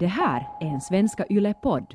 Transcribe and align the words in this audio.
Det 0.00 0.06
här 0.06 0.48
är 0.60 0.66
en 0.66 0.80
Svenska 0.80 1.26
Yle-podd. 1.30 1.94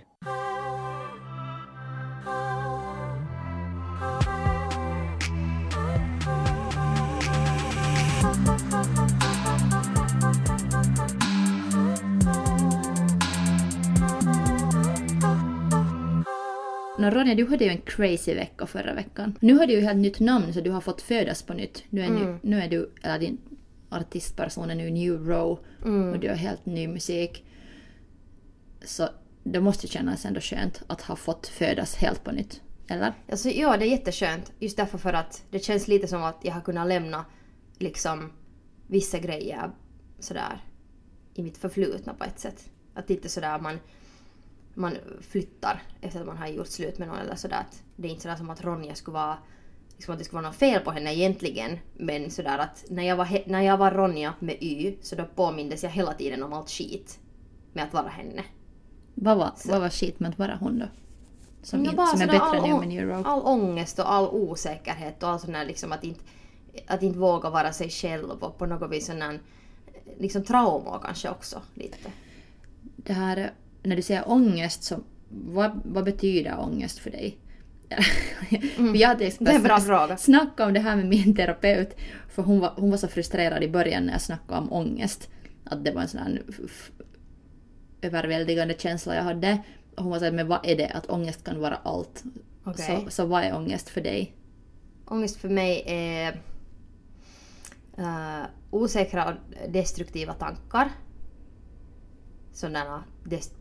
Nå 16.99 17.09
Ronja, 17.09 17.35
du 17.35 17.47
hade 17.47 17.63
ju 17.63 17.70
en 17.70 17.77
crazy 17.77 18.33
vecka 18.33 18.65
förra 18.65 18.93
veckan. 18.93 19.35
Nu 19.39 19.54
har 19.54 19.67
du 19.67 19.73
ju 19.73 19.81
helt 19.81 19.97
nytt 19.97 20.20
namn 20.20 20.54
så 20.54 20.61
du 20.61 20.71
har 20.71 20.81
fått 20.81 21.01
födas 21.01 21.43
på 21.43 21.54
nytt. 21.54 21.83
Nu 21.89 22.01
är, 22.01 22.09
nu, 22.09 22.39
nu 22.41 22.59
är 22.59 22.70
du, 22.70 22.91
eller 23.04 23.20
din 23.20 23.38
artistperson 23.89 24.70
är 24.70 24.75
nu 24.75 24.89
New 24.89 25.27
Row 25.27 25.59
och 26.13 26.20
du 26.20 26.29
har 26.29 26.35
helt 26.35 26.65
ny 26.65 26.88
musik. 26.88 27.45
Så 28.84 29.09
det 29.44 29.59
måste 29.59 29.88
kännas 29.88 30.26
ändå 30.26 30.41
skönt 30.41 30.84
att 30.88 31.02
ha 31.02 31.16
fått 31.16 31.48
födas 31.48 31.95
helt 31.95 32.23
på 32.23 32.31
nytt. 32.31 32.62
Eller? 32.88 33.13
Alltså, 33.31 33.49
ja, 33.49 33.77
det 33.77 33.85
är 33.85 33.89
jätteskönt. 33.89 34.52
Just 34.59 34.77
därför 34.77 34.98
för 34.98 35.13
att 35.13 35.44
det 35.49 35.59
känns 35.59 35.88
lite 35.88 36.08
som 36.08 36.23
att 36.23 36.39
jag 36.41 36.53
har 36.53 36.62
kunnat 36.62 36.88
lämna 36.88 37.25
liksom 37.77 38.31
vissa 38.88 39.20
grejer 39.20 39.72
sådär 40.20 40.63
i 41.34 41.44
mitt 41.44 41.58
förflutna 41.58 42.13
på 42.13 42.23
ett 42.23 42.39
sätt. 42.39 42.70
Att 42.94 43.09
inte 43.09 43.30
sådär 43.30 43.59
man, 43.59 43.80
man 44.73 44.97
flyttar 45.22 45.84
efter 46.02 46.20
att 46.20 46.25
man 46.25 46.38
har 46.38 46.47
gjort 46.47 46.67
slut 46.67 46.97
med 46.97 47.08
någon 47.08 47.17
eller 47.17 47.36
sådär. 47.36 47.58
Att 47.59 47.84
det 47.95 48.08
är 48.08 48.11
inte 48.11 48.22
sådär 48.22 48.36
som 48.36 48.50
att 48.50 48.63
Ronja 48.63 48.95
skulle 48.95 49.13
vara 49.13 49.38
liksom 49.95 50.13
att 50.13 50.20
det 50.20 50.25
skulle 50.25 50.41
vara 50.41 50.50
något 50.50 50.59
fel 50.59 50.81
på 50.84 50.91
henne 50.91 51.13
egentligen. 51.16 51.80
Men 51.94 52.31
sådär 52.31 52.58
att 52.58 52.86
när 52.89 53.03
jag 53.03 53.16
var, 53.16 53.50
när 53.50 53.61
jag 53.61 53.77
var 53.77 53.91
Ronja 53.91 54.34
med 54.39 54.58
Y 54.63 54.97
så 55.02 55.16
då 55.16 55.25
påmindes 55.36 55.84
jag 55.84 55.89
hela 55.89 56.13
tiden 56.13 56.44
om 56.44 56.53
allt 56.53 56.70
skit 56.70 57.20
med 57.73 57.84
att 57.84 57.94
vara 57.94 58.09
henne. 58.09 58.44
Vad 59.16 59.38
var, 59.38 59.52
vad 59.66 59.80
var 59.80 59.90
att 60.26 60.40
vara 60.40 60.55
hon 60.55 60.80
då? 60.80 60.85
Som, 61.64 61.86
in, 61.86 61.95
bara 61.95 62.08
som 62.08 62.22
är 62.22 62.28
bättre 62.28 62.80
med 62.80 62.88
New 62.88 63.08
Row. 63.08 63.28
all 63.28 63.42
ångest 63.42 64.00
och 64.00 64.11
all 64.11 64.28
osäkerhet 64.28 65.23
och 65.23 65.30
all 65.30 65.39
sån 65.39 65.56
här 65.56 65.66
liksom 65.66 65.92
att 65.92 66.03
inte, 66.03 66.22
att 66.88 67.03
inte 67.03 67.19
våga 67.19 67.50
vara 67.50 67.73
sig 67.73 67.89
själv 67.89 68.30
och 68.30 68.58
på 68.58 68.66
något 68.66 68.91
vis 68.91 69.06
sån 69.06 69.22
här, 69.22 69.39
liksom 70.19 70.44
trauma 70.44 71.00
kanske 71.03 71.30
också 71.30 71.61
lite. 71.73 71.97
Det 72.95 73.14
här, 73.14 73.52
när 73.84 73.95
du 73.95 74.02
säger 74.02 74.30
ångest, 74.31 74.84
så 74.84 74.95
vad, 75.30 75.81
vad 75.86 76.03
betyder 76.03 76.59
ångest 76.59 77.00
för 77.00 77.09
dig? 77.11 77.38
Jag 78.94 79.08
hade 79.08 79.25
Mm. 79.25 79.45
Det 79.45 79.52
är 79.52 79.56
en 79.56 79.64
bra 79.64 79.80
fråga. 79.80 80.17
snackat 80.17 80.67
om 80.67 80.73
det 80.73 80.80
här 80.80 80.95
med 80.95 81.06
min 81.06 81.36
terapeut, 81.36 81.97
för 82.30 82.44
hon 82.44 82.59
var, 82.59 82.73
hon 82.75 82.91
var 82.91 82.97
så 82.97 83.08
frustrerad 83.08 83.64
i 83.64 83.69
början 83.69 84.06
när 84.06 84.14
jag 84.14 84.22
snackade 84.22 84.61
om 84.61 84.73
ångest. 84.73 85.30
Att 85.64 85.86
det 85.86 85.91
var 85.91 86.02
en 86.02 86.08
sån 86.08 86.19
här 86.19 86.41
överväldigande 88.04 88.76
känsla 88.78 89.16
jag 89.16 89.23
hade. 89.23 89.64
Och 89.96 90.04
hon 90.04 90.12
var 90.12 90.20
såhär, 90.20 90.32
men 90.32 90.48
vad 90.48 90.59
är 90.64 90.76
det? 90.76 90.90
Att 90.90 91.09
ångest 91.09 91.44
kan 91.44 91.59
vara 91.59 91.76
allt. 91.76 92.23
Okej. 92.64 93.02
Så, 93.06 93.12
så 93.12 93.26
vad 93.26 93.44
är 93.44 93.56
ångest 93.56 93.90
för 93.90 94.02
dig? 94.02 94.36
Ångest 95.06 95.38
för 95.38 95.50
mig 95.50 95.84
är 95.86 96.42
uh, 98.00 98.46
osäkra 98.70 99.26
och 99.26 99.36
destruktiva 99.70 100.34
tankar. 100.34 100.92
Sådana 102.54 103.04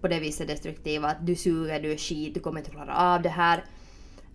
på 0.01 0.09
det 0.09 0.21
viset 0.21 0.49
destruktiva 0.49 1.09
att 1.09 1.27
du 1.27 1.37
suger, 1.37 1.81
du 1.81 1.93
är 1.93 1.97
skit, 1.97 2.35
du 2.35 2.41
kommer 2.41 2.59
inte 2.59 2.71
klara 2.71 2.97
av 2.97 3.23
det 3.23 3.29
här. 3.29 3.65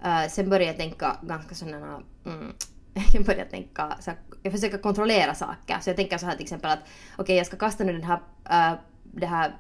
Eh, 0.04 0.30
sen 0.30 0.50
börjar 0.50 0.68
jag 0.68 0.78
tänka 0.78 1.18
ganska 1.22 1.56
sådana... 1.56 2.02
Mm, 2.26 2.54
jag 3.14 3.26
börjar 3.26 3.46
tänka... 3.46 3.98
Så 4.00 4.12
här, 4.12 4.20
jag 4.44 4.54
försöker 4.54 4.78
kontrollera 4.78 5.36
saker. 5.36 5.80
Så 5.82 5.90
jag 5.90 5.98
tänker 5.98 6.18
så 6.18 6.26
här 6.26 6.36
till 6.36 6.44
exempel 6.44 6.72
att 6.72 6.80
okej 7.18 7.36
jag 7.36 7.46
ska 7.46 7.58
kasta 7.58 7.84
nu 7.84 7.94
den 7.94 8.04
här, 8.04 8.20
uh, 8.74 8.80
det 9.04 9.26
här 9.26 9.58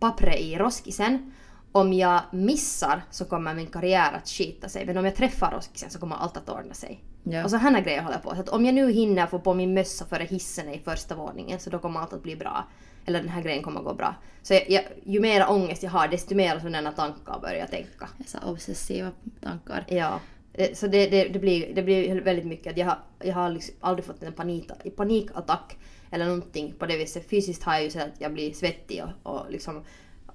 pappret 0.00 0.40
i 0.40 0.56
roskisen. 0.56 1.32
Om 1.72 1.92
jag 1.92 2.20
missar 2.32 3.02
så 3.10 3.24
kommer 3.24 3.54
min 3.54 3.66
karriär 3.66 4.12
att 4.12 4.28
skita 4.28 4.68
sig. 4.68 4.86
Men 4.86 4.96
om 4.96 5.04
jag 5.04 5.16
träffar 5.16 5.50
roskisen 5.50 5.90
så 5.90 5.98
kommer 5.98 6.16
allt 6.16 6.36
att 6.36 6.48
ordna 6.48 6.74
sig. 6.74 7.04
Ja. 7.22 7.44
Och 7.44 7.50
så 7.50 7.56
här 7.56 7.80
grejer 7.80 8.02
håller 8.02 8.16
jag 8.16 8.22
på. 8.22 8.34
Så 8.34 8.40
att 8.40 8.48
om 8.48 8.64
jag 8.64 8.74
nu 8.74 8.92
hinner 8.92 9.26
få 9.26 9.38
på 9.38 9.54
min 9.54 9.74
mössa 9.74 10.04
före 10.04 10.24
hissen 10.24 10.68
i 10.68 10.78
första 10.78 11.14
våningen 11.14 11.58
så 11.60 11.70
då 11.70 11.78
kommer 11.78 12.00
allt 12.00 12.12
att 12.12 12.22
bli 12.22 12.36
bra. 12.36 12.68
Eller 13.06 13.18
den 13.20 13.28
här 13.28 13.42
grejen 13.42 13.62
kommer 13.62 13.80
att 13.80 13.86
gå 13.86 13.94
bra. 13.94 14.14
Så 14.42 14.54
jag, 14.54 14.70
jag, 14.70 14.84
ju 15.04 15.20
mer 15.20 15.50
ångest 15.50 15.82
jag 15.82 15.90
har 15.90 16.08
desto 16.08 16.34
mer 16.34 16.58
sådana 16.58 16.92
tankar 16.92 17.40
börjar 17.40 17.56
jag 17.56 17.70
tänka. 17.70 18.08
Så 18.26 18.38
obsessiva 18.44 19.10
tankar. 19.42 19.84
Ja. 19.88 20.20
Eh, 20.52 20.74
Så 20.74 20.86
det, 20.86 21.06
det, 21.06 21.24
det, 21.28 21.38
blir, 21.38 21.74
det 21.74 21.82
blir 21.82 22.20
väldigt 22.20 22.46
mycket 22.46 22.76
jag 22.76 22.86
har, 22.86 22.98
jag 23.18 23.34
har 23.34 23.50
liksom 23.50 23.74
aldrig 23.80 24.04
fått 24.04 24.22
en 24.22 24.32
panik, 24.32 24.70
panikattack 24.96 25.76
eller 26.10 26.24
någonting 26.26 26.74
på 26.78 26.86
det 26.86 26.96
viset. 26.96 27.30
Fysiskt 27.30 27.62
har 27.62 27.74
jag 27.74 27.82
ju 27.84 27.90
så 27.90 27.98
att 27.98 28.20
jag 28.20 28.32
blir 28.32 28.52
svettig 28.52 29.02
och, 29.22 29.32
och 29.36 29.50
liksom 29.50 29.84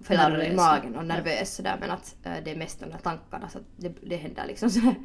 fäller 0.02 0.44
i 0.44 0.56
magen 0.56 0.96
och 0.96 1.06
nervös 1.06 1.56
sådär 1.56 1.78
men 1.80 1.92
att 1.92 2.16
eh, 2.24 2.34
det 2.46 2.52
är 2.52 2.56
mest 2.56 2.80
de 2.80 2.86
där 2.90 2.98
tankarna 2.98 3.50
så 3.50 3.58
att 3.58 3.64
det, 3.78 3.94
det 4.02 4.16
händer 4.16 4.46
liksom 4.48 4.70
sådär. 4.70 4.96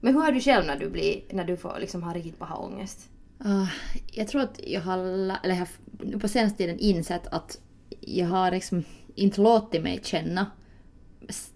Men 0.00 0.14
hur 0.14 0.20
har 0.20 0.32
du 0.32 0.40
själv 0.40 0.66
när 0.66 0.76
du 0.76 0.90
blir, 0.90 1.20
när 1.30 1.44
du 1.44 1.56
får 1.56 1.76
liksom 1.80 2.02
ha 2.02 2.14
riktigt 2.14 2.38
paha 2.38 2.56
ångest? 2.56 3.08
Ah, 3.38 3.66
jag 4.12 4.28
tror 4.28 4.40
att 4.42 4.60
jag 4.66 4.80
har, 4.80 4.98
eller 4.98 5.54
jag 5.54 5.56
har 5.56 6.18
på 6.18 6.28
senaste 6.28 6.58
tiden 6.58 6.78
insett 6.78 7.26
att 7.26 7.60
jag 8.00 8.26
har 8.26 8.50
liksom 8.50 8.84
inte 9.14 9.40
låtit 9.40 9.82
mig 9.82 10.00
känna 10.02 10.46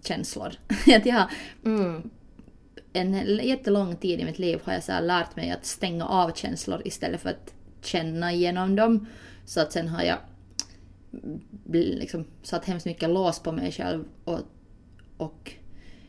känslor. 0.03 0.53
att 0.95 1.05
jag 1.05 1.13
har 1.13 1.31
Mm. 1.65 2.09
en 2.93 3.13
jättelång 3.47 3.95
tid 3.95 4.19
i 4.19 4.25
mitt 4.25 4.39
liv 4.39 4.61
har 4.63 4.73
jag 4.73 4.83
så 4.83 4.99
lärt 4.99 5.35
mig 5.35 5.51
att 5.51 5.65
stänga 5.65 6.05
av 6.05 6.31
känslor 6.31 6.81
istället 6.85 7.21
för 7.21 7.29
att 7.29 7.53
känna 7.81 8.33
igenom 8.33 8.75
dem. 8.75 9.07
Så 9.45 9.61
att 9.61 9.71
sen 9.71 9.87
har 9.87 10.03
jag 10.03 10.17
liksom 11.71 12.25
satt 12.43 12.65
hemskt 12.65 12.85
mycket 12.85 13.09
lås 13.09 13.39
på 13.39 13.51
mig 13.51 13.71
själv 13.71 14.05
och, 14.23 14.39
och 15.17 15.51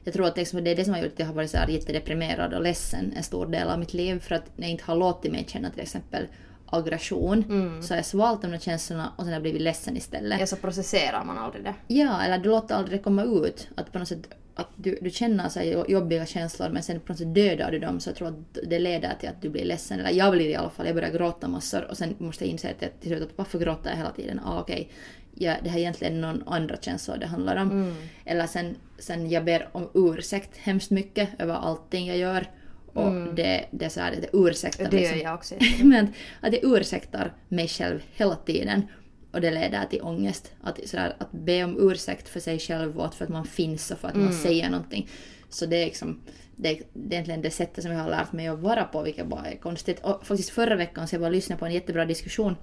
jag 0.04 0.14
tror 0.14 0.26
att 0.26 0.36
liksom 0.36 0.64
det 0.64 0.70
är 0.70 0.76
det 0.76 0.84
som 0.84 0.94
har 0.94 1.00
gjort 1.00 1.12
att 1.12 1.18
jag 1.18 1.26
har 1.26 1.34
varit 1.34 1.50
så 1.50 1.56
här 1.56 1.68
jättedeprimerad 1.68 2.54
och 2.54 2.62
ledsen 2.62 3.12
en 3.16 3.22
stor 3.22 3.46
del 3.46 3.68
av 3.68 3.78
mitt 3.78 3.94
liv 3.94 4.20
för 4.20 4.34
att 4.34 4.50
jag 4.56 4.70
inte 4.70 4.84
har 4.84 4.96
låtit 4.96 5.32
mig 5.32 5.44
känna 5.48 5.70
till 5.70 5.80
exempel 5.80 6.26
aggression 6.66 7.44
så 7.82 7.92
har 7.92 7.96
jag 7.96 8.06
svalt 8.06 8.42
de 8.42 8.50
där 8.50 8.58
känslorna 8.58 9.12
och 9.16 9.24
sen 9.24 9.26
har 9.26 9.32
jag 9.32 9.42
blivit 9.42 9.62
ledsen 9.62 9.96
istället. 9.96 10.40
Ja 10.40 10.46
så 10.46 10.56
processerar 10.56 11.24
man 11.24 11.38
aldrig 11.38 11.64
det. 11.64 11.74
Ja, 11.86 12.22
eller 12.22 12.38
du 12.38 12.48
låter 12.48 12.74
aldrig 12.74 12.98
det 12.98 13.02
komma 13.02 13.22
ut. 13.22 13.68
Att 13.74 13.92
på 13.92 13.98
något 13.98 14.08
sätt 14.08 14.28
att 14.54 14.68
du, 14.76 14.98
du 15.00 15.10
känner 15.10 15.48
så 15.48 15.84
jobbiga 15.88 16.26
känslor 16.26 16.68
men 16.68 16.82
sen 16.82 17.00
på 17.00 17.12
något 17.12 17.18
sätt 17.18 17.34
dödar 17.34 17.70
du 17.70 17.78
dem 17.78 18.00
så 18.00 18.10
jag 18.10 18.16
tror 18.16 18.28
att 18.28 18.58
det 18.68 18.78
leder 18.78 19.14
till 19.20 19.28
att 19.28 19.42
du 19.42 19.48
blir 19.48 19.64
ledsen. 19.64 20.00
Eller 20.00 20.10
jag 20.10 20.32
blir 20.32 20.48
i 20.48 20.54
alla 20.54 20.70
fall, 20.70 20.86
jag 20.86 20.94
börjar 20.94 21.10
gråta 21.10 21.48
massor 21.48 21.90
och 21.90 21.96
sen 21.96 22.14
måste 22.18 22.44
jag 22.44 22.50
inse 22.50 22.70
att 22.70 22.82
jag 22.82 22.90
till 23.00 23.10
slut 23.10 23.22
att 23.22 23.38
varför 23.38 23.58
gråter 23.58 23.90
jag 23.90 23.96
hela 23.96 24.10
tiden? 24.10 24.40
Ah, 24.44 24.60
okej, 24.60 24.88
ja, 25.34 25.54
det 25.62 25.68
här 25.68 25.76
är 25.76 25.80
egentligen 25.80 26.20
någon 26.20 26.42
andra 26.46 26.76
känslor 26.76 27.16
det 27.16 27.26
handlar 27.26 27.56
om. 27.56 27.96
Eller 28.24 28.46
sen, 28.46 28.76
sen 28.98 29.30
jag 29.30 29.44
ber 29.44 29.68
om 29.72 29.90
ursäkt 29.94 30.56
hemskt 30.56 30.90
mycket 30.90 31.28
över 31.38 31.54
allting 31.54 32.06
jag 32.06 32.16
gör. 32.16 32.46
Och 32.94 33.34
det, 33.34 33.64
det 33.70 33.84
är 33.84 33.88
så 33.88 34.00
här, 34.00 34.14
det 34.20 34.28
ursäktar 34.38 34.90
Det 34.90 34.96
liksom 34.96 35.18
gör 35.18 35.24
jag 35.24 35.34
också. 35.34 35.54
men 35.82 36.12
att 36.40 36.52
jag 36.52 36.64
ursäktar 36.64 37.32
mig 37.48 37.68
själv 37.68 38.02
hela 38.12 38.36
tiden. 38.36 38.82
Och 39.32 39.40
det 39.40 39.50
leder 39.50 39.84
till 39.84 40.02
ångest. 40.02 40.52
Att, 40.62 40.88
sådär, 40.88 41.16
att 41.18 41.32
be 41.32 41.64
om 41.64 41.90
ursäkt 41.90 42.28
för 42.28 42.40
sig 42.40 42.58
själv 42.58 43.00
och 43.00 43.14
för 43.14 43.24
att 43.24 43.30
man 43.30 43.44
finns 43.44 43.90
och 43.90 43.98
för 43.98 44.08
att 44.08 44.14
man 44.14 44.32
säger 44.32 44.70
någonting. 44.70 45.08
Så 45.48 45.66
det 45.66 45.76
är, 45.76 45.84
liksom, 45.84 46.20
det, 46.56 46.68
är, 46.68 46.82
det 46.92 47.08
är 47.08 47.12
egentligen 47.12 47.42
det 47.42 47.50
sättet 47.50 47.84
som 47.84 47.92
jag 47.92 47.98
har 47.98 48.10
lärt 48.10 48.32
mig 48.32 48.48
att 48.48 48.58
vara 48.58 48.84
på, 48.84 49.02
vilket 49.02 49.26
bara 49.26 49.46
är 49.46 49.56
konstigt. 49.56 50.00
Och 50.00 50.26
faktiskt 50.26 50.50
förra 50.50 50.76
veckan 50.76 51.08
så 51.08 51.16
jag 51.16 51.22
och 51.22 51.32
lyssnade 51.32 51.58
på 51.58 51.66
en 51.66 51.72
jättebra 51.72 52.04
diskussion 52.04 52.56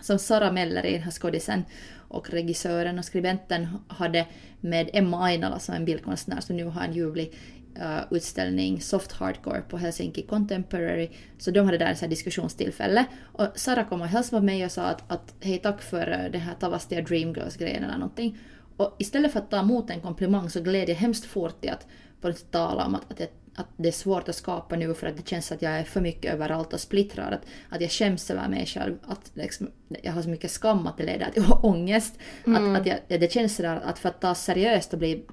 som 0.00 0.18
Sara 0.18 0.52
Mellerin, 0.52 0.92
den 0.92 1.02
här 1.02 1.10
skådisen 1.10 1.64
och 2.08 2.30
regissören 2.30 2.98
och 2.98 3.04
skribenten 3.04 3.68
hade 3.88 4.26
med 4.60 4.90
Emma 4.92 5.24
Ainala 5.24 5.58
som 5.58 5.74
är 5.74 5.78
en 5.78 5.84
bildkonstnär 5.84 6.40
som 6.40 6.56
nu 6.56 6.64
har 6.64 6.82
en 6.82 6.92
ljuvlig 6.92 7.34
uh, 7.80 8.00
utställning 8.10 8.80
Soft 8.80 9.12
Hardcore 9.12 9.60
på 9.60 9.78
Helsinki 9.78 10.22
Contemporary. 10.22 11.10
Så 11.38 11.50
de 11.50 11.60
hade 11.60 11.78
där 11.78 11.92
ett 11.92 11.98
så 11.98 12.04
här 12.04 12.10
diskussionstillfälle. 12.10 13.04
Och 13.32 13.46
Sara 13.54 13.84
kom 13.84 14.00
och 14.00 14.06
hälsade 14.06 14.40
på 14.40 14.44
mig 14.44 14.64
och 14.64 14.72
sa 14.72 14.82
att, 14.82 15.12
att 15.12 15.34
hej 15.40 15.58
tack 15.58 15.82
för 15.82 16.10
eh, 16.10 16.30
det 16.32 16.38
här 16.38 16.54
Tavastia 16.54 17.00
Dreamgirls-grejen 17.00 17.84
eller 17.84 17.98
någonting. 17.98 18.38
Och 18.76 18.96
istället 18.98 19.32
för 19.32 19.40
att 19.40 19.50
ta 19.50 19.58
emot 19.58 19.90
en 19.90 20.00
komplimang 20.00 20.50
så 20.50 20.60
gled 20.60 20.88
jag 20.88 20.96
hemskt 20.96 21.24
fort 21.24 21.64
i 21.64 21.68
att 21.68 21.86
på 22.20 22.32
tala 22.32 22.86
om 22.86 22.94
att, 22.94 23.10
att, 23.10 23.20
jag, 23.20 23.28
att 23.56 23.66
det 23.76 23.88
är 23.88 23.92
svårt 23.92 24.28
att 24.28 24.34
skapa 24.34 24.76
nu 24.76 24.94
för 24.94 25.06
att 25.06 25.16
det 25.16 25.28
känns 25.28 25.52
att 25.52 25.62
jag 25.62 25.72
är 25.72 25.84
för 25.84 26.00
mycket 26.00 26.34
överallt 26.34 26.72
och 26.72 26.80
splittrad. 26.80 27.34
Att, 27.34 27.46
att 27.68 27.80
jag 27.80 27.90
skäms 27.90 28.30
över 28.30 28.48
mig 28.48 28.66
själv. 28.66 28.98
Att 29.06 29.30
liksom, 29.34 29.70
jag 30.02 30.12
har 30.12 30.22
så 30.22 30.28
mycket 30.28 30.50
skam 30.50 30.86
att 30.86 30.96
det 30.96 31.04
leder 31.04 31.30
till 31.30 31.44
ångest. 31.62 32.18
Att, 32.44 32.80
att 32.80 32.86
jag, 32.86 33.20
det 33.20 33.32
känns 33.32 33.56
sådär 33.56 33.80
att 33.84 33.98
för 33.98 34.08
att 34.08 34.20
ta 34.20 34.34
seriöst 34.34 34.92
och 34.92 34.98
bli 34.98 35.24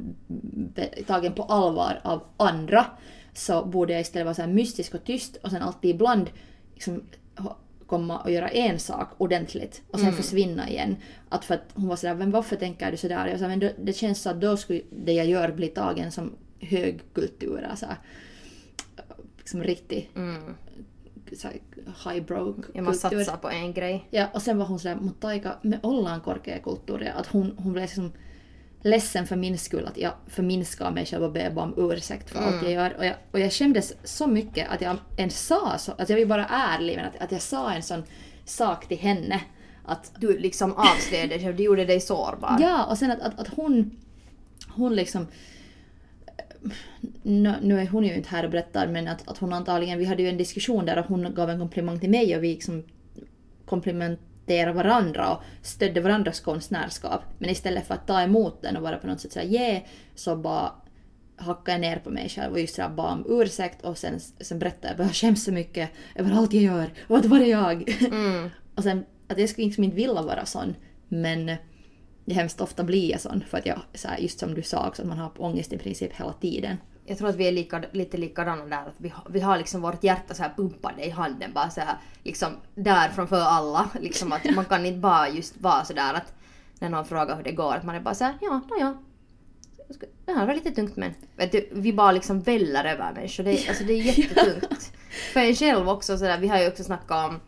tagen 1.07 1.33
på 1.33 1.43
allvar 1.43 1.99
av 2.03 2.23
andra 2.37 2.85
så 3.33 3.65
borde 3.65 3.93
jag 3.93 4.01
istället 4.01 4.25
vara 4.25 4.35
så 4.35 4.47
mystisk 4.47 4.93
och 4.93 5.03
tyst 5.03 5.35
och 5.35 5.51
sen 5.51 5.61
alltid 5.61 5.95
ibland 5.95 6.29
liksom, 6.73 7.03
komma 7.87 8.19
och 8.19 8.31
göra 8.31 8.49
en 8.49 8.79
sak 8.79 9.09
ordentligt 9.17 9.81
och 9.91 9.99
sen 9.99 10.13
försvinna 10.13 10.69
igen. 10.69 10.95
Att 11.29 11.45
för 11.45 11.53
att 11.53 11.63
hon 11.73 11.87
var 11.87 11.95
sådär, 11.95 12.15
men 12.15 12.31
varför 12.31 12.55
tänker 12.55 12.91
du 12.91 12.97
sådär? 12.97 13.27
Jag 13.27 13.39
sa, 13.39 13.47
men 13.47 13.59
det, 13.59 13.73
det 13.81 13.93
känns 13.93 14.21
så 14.21 14.29
att 14.29 14.41
då 14.41 14.57
skulle 14.57 14.81
det 14.89 15.13
jag 15.13 15.25
gör 15.25 15.51
bli 15.51 15.67
tagen 15.67 16.11
som 16.11 16.35
högkultur, 16.63 17.63
alltså 17.69 17.85
liksom 19.37 19.63
riktig 19.63 20.09
så 21.37 21.47
här, 21.47 21.57
highbrow 22.05 22.65
Ja, 22.73 22.81
man 22.81 22.95
satsar 22.95 23.37
på 23.37 23.49
en 23.49 23.73
grej. 23.73 24.07
Ja, 24.09 24.27
och 24.33 24.41
sen 24.41 24.57
var 24.57 24.65
hon 24.65 24.79
sådär, 24.79 24.95
mutta 24.95 25.27
aika, 25.27 25.53
me 25.61 25.79
ollaan 25.83 26.21
korkeakulttuuria. 26.21 27.13
Att 27.13 27.27
hon, 27.27 27.53
hon 27.57 27.73
blev 27.73 27.83
liksom 27.83 28.11
ledsen 28.81 29.27
för 29.27 29.35
min 29.35 29.57
skull 29.57 29.85
att 29.85 29.97
jag 29.97 30.13
förminskar 30.27 30.91
mig 30.91 31.05
själv 31.05 31.23
och 31.23 31.31
ber 31.31 31.51
bara 31.51 31.65
om 31.65 31.73
ursäkt 31.91 32.29
för 32.29 32.39
allt 32.39 32.63
jag 32.63 32.71
gör. 32.71 32.95
Och 32.97 33.05
jag, 33.05 33.15
och 33.31 33.39
jag 33.39 33.53
skämdes 33.53 33.93
så 34.03 34.27
mycket 34.27 34.69
att 34.69 34.81
jag 34.81 34.97
ens 35.17 35.47
sa 35.47 35.77
så, 35.77 35.91
att 35.97 36.09
jag 36.09 36.17
vill 36.17 36.27
vara 36.27 36.45
ärlig, 36.45 36.95
men 36.95 37.05
att, 37.05 37.21
att 37.21 37.31
jag 37.31 37.41
sa 37.41 37.71
en 37.73 37.83
sån 37.83 38.03
sak 38.45 38.87
till 38.87 38.97
henne. 38.99 39.41
Att, 39.85 40.11
Du 40.19 40.37
liksom 40.37 40.73
avslöjade 40.73 41.27
dig 41.29 41.39
själv, 41.43 41.55
du 41.55 41.63
gjorde 41.63 41.85
dig 41.85 41.99
sårbar. 42.01 42.57
ja, 42.59 42.85
och 42.85 42.97
sen 42.97 43.11
att, 43.11 43.21
att, 43.21 43.39
att 43.39 43.47
hon, 43.47 43.97
hon 44.67 44.95
liksom 44.95 45.27
nu, 47.23 47.79
är 47.79 47.87
hon 47.87 48.03
ju 48.03 48.15
inte 48.15 48.29
här 48.29 48.43
och 48.43 48.51
berättar 48.51 48.87
men 48.87 49.07
att, 49.07 49.27
att 49.27 49.37
hon 49.37 49.53
antagligen, 49.53 49.99
vi 49.99 50.05
hade 50.05 50.23
ju 50.23 50.29
en 50.29 50.37
diskussion 50.37 50.85
där 50.85 50.99
och 50.99 51.05
hon 51.05 51.33
gav 51.33 51.49
en 51.49 51.59
komplimang 51.59 51.99
till 51.99 52.09
mig 52.09 52.37
och 52.37 52.43
vi 52.43 52.53
liksom 52.53 52.83
komplimenterade 53.65 54.73
varandra 54.73 55.33
och 55.33 55.43
stödde 55.61 56.01
varandras 56.01 56.39
konstnärskap. 56.39 57.21
Men 57.37 57.49
istället 57.49 57.87
för 57.87 57.93
att 57.93 58.07
ta 58.07 58.21
emot 58.21 58.61
den 58.61 58.77
och 58.77 58.83
vara 58.83 58.97
på 58.97 59.07
något 59.07 59.19
sätt 59.19 59.31
såhär 59.31 59.47
yeah, 59.47 59.81
så 60.15 60.35
bara 60.35 60.71
hackade 61.35 61.71
jag 61.71 61.81
ner 61.81 61.99
på 61.99 62.09
mig 62.09 62.29
själv 62.29 62.53
och 62.53 62.59
just 62.59 62.75
sådär 62.75 62.89
bad 62.89 63.13
om 63.13 63.41
ursäkt 63.41 63.85
och 63.85 63.97
sen, 63.97 64.19
sen 64.19 64.59
berättade 64.59 64.87
jag 64.87 64.97
bara 64.97 65.03
jag 65.03 65.15
skäms 65.15 65.43
så 65.43 65.51
mycket 65.51 65.89
över 66.15 66.31
allt 66.31 66.53
jag 66.53 66.63
gör 66.63 66.93
och 67.07 67.17
att 67.17 67.25
var 67.25 67.39
är 67.39 67.45
jag? 67.45 68.01
Mm. 68.01 68.49
och 68.75 68.83
sen 68.83 69.05
att 69.27 69.39
jag 69.39 69.49
skulle 69.49 69.65
liksom 69.67 69.83
inte 69.83 69.95
vilja 69.95 70.21
vara 70.21 70.45
sån 70.45 70.75
men 71.07 71.51
det 72.25 72.33
hemskt 72.33 72.61
ofta 72.61 72.83
blir 72.83 73.11
jag 73.11 73.21
sån 73.21 73.43
för 73.49 73.57
att 73.57 73.65
jag, 73.65 73.79
så 73.93 74.07
här, 74.07 74.17
just 74.17 74.39
som 74.39 74.53
du 74.53 74.63
sa 74.63 74.87
också, 74.87 75.01
att 75.01 75.07
man 75.07 75.17
har 75.17 75.31
ångest 75.41 75.73
i 75.73 75.77
princip 75.77 76.11
hela 76.15 76.33
tiden. 76.33 76.77
Jag 77.05 77.17
tror 77.17 77.29
att 77.29 77.35
vi 77.35 77.47
är 77.47 77.51
lika, 77.51 77.83
lite 77.91 78.17
likadana 78.17 78.65
där. 78.65 78.77
Att 78.87 78.93
vi, 78.97 79.09
har, 79.09 79.23
vi 79.29 79.39
har 79.39 79.57
liksom 79.57 79.81
vårt 79.81 80.03
hjärta 80.03 80.33
så 80.33 80.43
här 80.43 80.53
pumpade 80.57 81.05
i 81.05 81.09
handen 81.09 81.51
bara 81.53 81.69
så 81.69 81.81
här, 81.81 81.95
liksom 82.23 82.49
där 82.75 83.09
framför 83.09 83.39
alla. 83.41 83.89
Liksom 84.01 84.31
att 84.33 84.55
man 84.55 84.65
kan 84.65 84.85
inte 84.85 84.99
bara 84.99 85.29
just 85.29 85.61
vara 85.61 85.85
så 85.85 85.93
där 85.93 86.13
att 86.13 86.33
när 86.79 86.89
någon 86.89 87.05
frågar 87.05 87.35
hur 87.35 87.43
det 87.43 87.51
går 87.51 87.73
att 87.73 87.83
man 87.83 87.95
är 87.95 87.99
bara 87.99 88.15
så 88.15 88.23
här, 88.23 88.33
ja, 88.41 88.61
no, 88.69 88.79
ja. 88.79 88.93
Det 90.25 90.31
här 90.33 90.45
var 90.47 90.53
lite 90.53 90.71
tungt 90.71 90.95
men. 90.95 91.13
Vet 91.35 91.51
du, 91.51 91.69
vi 91.71 91.93
bara 91.93 92.11
liksom 92.11 92.41
väller 92.41 92.85
över 92.85 93.13
människor. 93.13 93.43
Det, 93.43 93.51
är- 93.65 93.69
alltså 93.69 93.83
det 93.83 93.93
är 93.93 93.97
jättetungt. 94.17 94.91
För 95.33 95.39
en 95.39 95.55
själv 95.55 95.89
också 95.89 96.17
sådär, 96.17 96.37
vi 96.37 96.47
har 96.47 96.59
ju 96.61 96.67
också 96.67 96.83
snackat 96.83 97.29
om 97.29 97.39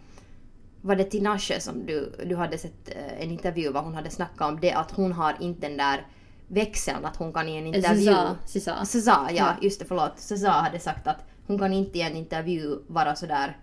var 0.85 0.95
det 0.95 1.03
Tinashe 1.03 1.59
som 1.59 1.85
du, 1.85 2.15
du 2.25 2.35
hade 2.35 2.57
sett 2.57 2.89
eh, 2.95 3.21
en 3.23 3.31
intervju 3.31 3.71
var 3.71 3.81
hon 3.81 3.95
hade 3.95 4.09
snackat 4.09 4.41
om 4.41 4.59
det 4.59 4.71
att 4.71 4.91
hon 4.91 5.11
har 5.11 5.35
inte 5.39 5.67
den 5.67 5.77
där 5.77 6.07
växeln 6.47 7.05
att 7.05 7.15
hon 7.15 7.33
kan 7.33 7.49
i 7.49 7.57
en 7.57 7.67
intervju... 7.67 8.05
César, 8.05 8.35
César. 8.45 8.85
César, 8.85 9.27
ja, 9.29 9.35
Ja. 9.35 9.53
just 9.61 9.79
det, 9.79 9.85
förlåt. 9.85 10.19
César 10.19 10.61
hade 10.61 10.79
sagt 10.79 11.07
att 11.07 11.25
hon 11.47 11.59
kan 11.59 11.73
inte 11.73 11.97
i 11.97 12.01
en 12.01 12.15
intervju 12.15 12.79
vara 12.87 13.15
sådär 13.15 13.57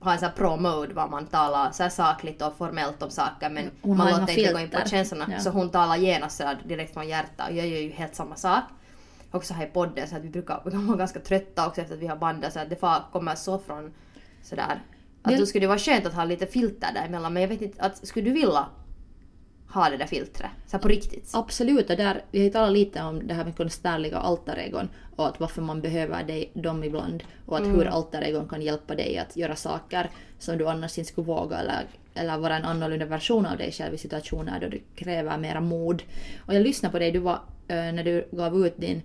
ha 0.00 0.12
en 0.12 0.18
sån 0.18 0.30
pro-mode 0.36 0.94
var 0.94 1.08
man 1.08 1.26
talar 1.26 1.70
så 1.72 1.90
sakligt 1.90 2.42
och 2.42 2.56
formellt 2.56 3.02
om 3.02 3.10
saker 3.10 3.50
men 3.50 3.70
Hon 3.82 3.96
man 3.96 4.10
låter 4.10 4.38
inte 4.38 4.52
gå 4.52 4.58
in 4.58 4.70
på 4.70 4.88
känslorna. 4.88 5.26
Ja. 5.32 5.40
Så 5.40 5.50
hon 5.50 5.70
talar 5.70 5.96
genast 5.96 6.36
sådär 6.36 6.58
direkt 6.64 6.94
från 6.94 7.08
hjärtat 7.08 7.50
och 7.50 7.56
jag 7.56 7.66
gör 7.66 7.78
ju 7.78 7.90
helt 7.90 8.14
samma 8.14 8.36
sak. 8.36 8.64
Också 9.30 9.54
här 9.54 9.66
i 9.66 9.70
podden 9.70 10.08
så 10.08 10.16
att 10.16 10.22
vi 10.22 10.28
brukar 10.28 10.62
vi 10.64 10.70
kan 10.70 10.86
vara 10.86 10.98
ganska 10.98 11.20
trötta 11.20 11.66
också 11.66 11.80
efter 11.80 11.94
att 11.94 12.00
vi 12.00 12.06
har 12.06 12.16
bandat 12.16 12.52
så 12.52 12.58
att 12.60 12.70
det 12.70 12.80
kommer 13.12 13.34
så 13.34 13.58
från 13.58 13.92
sådär 14.42 14.80
att 15.22 15.30
Men- 15.30 15.40
då 15.40 15.46
skulle 15.46 15.64
det 15.64 15.68
vara 15.68 15.78
skönt 15.78 16.06
att 16.06 16.14
ha 16.14 16.24
lite 16.24 16.46
filter 16.46 16.88
däremellan 16.94 17.32
men 17.32 17.42
jag 17.42 17.48
vet 17.48 17.62
inte, 17.62 17.82
att, 17.82 18.06
skulle 18.06 18.24
du 18.24 18.32
vilja 18.32 18.66
ha 19.74 19.88
det 19.88 19.96
där 19.96 20.06
filtret? 20.06 20.50
Så 20.66 20.78
på 20.78 20.88
riktigt? 20.88 21.30
Absolut, 21.32 21.90
och 21.90 21.96
där, 21.96 22.22
vi 22.30 22.38
har 22.38 22.44
ju 22.44 22.50
talat 22.50 22.72
lite 22.72 23.02
om 23.02 23.26
det 23.26 23.34
här 23.34 23.44
med 23.44 23.56
konstnärliga 23.56 24.18
alter-egon 24.18 24.88
och 25.16 25.28
att 25.28 25.40
varför 25.40 25.62
man 25.62 25.80
behöver 25.80 26.24
dig, 26.24 26.50
dem 26.54 26.84
ibland 26.84 27.22
och 27.46 27.56
att 27.56 27.66
hur 27.66 27.86
alter-egon 27.86 28.48
kan 28.48 28.62
hjälpa 28.62 28.94
dig 28.94 29.18
att 29.18 29.36
göra 29.36 29.56
saker 29.56 30.10
som 30.38 30.58
du 30.58 30.68
annars 30.68 30.98
inte 30.98 31.12
skulle 31.12 31.26
våga 31.26 31.58
eller, 31.58 31.84
eller 32.14 32.38
vara 32.38 32.56
en 32.56 32.64
annorlunda 32.64 33.06
version 33.06 33.46
av 33.46 33.58
dig 33.58 33.72
själv 33.72 33.94
i 33.94 33.98
situationer 33.98 34.60
då 34.60 34.68
det 34.68 34.80
kräver 34.94 35.38
mera 35.38 35.60
mod. 35.60 36.02
Och 36.46 36.54
jag 36.54 36.62
lyssnade 36.62 36.92
på 36.92 36.98
dig, 36.98 37.10
du 37.12 37.18
var, 37.18 37.40
eh, 37.68 37.76
när 37.76 38.04
du 38.04 38.28
gav 38.32 38.66
ut 38.66 38.76
din 38.76 39.02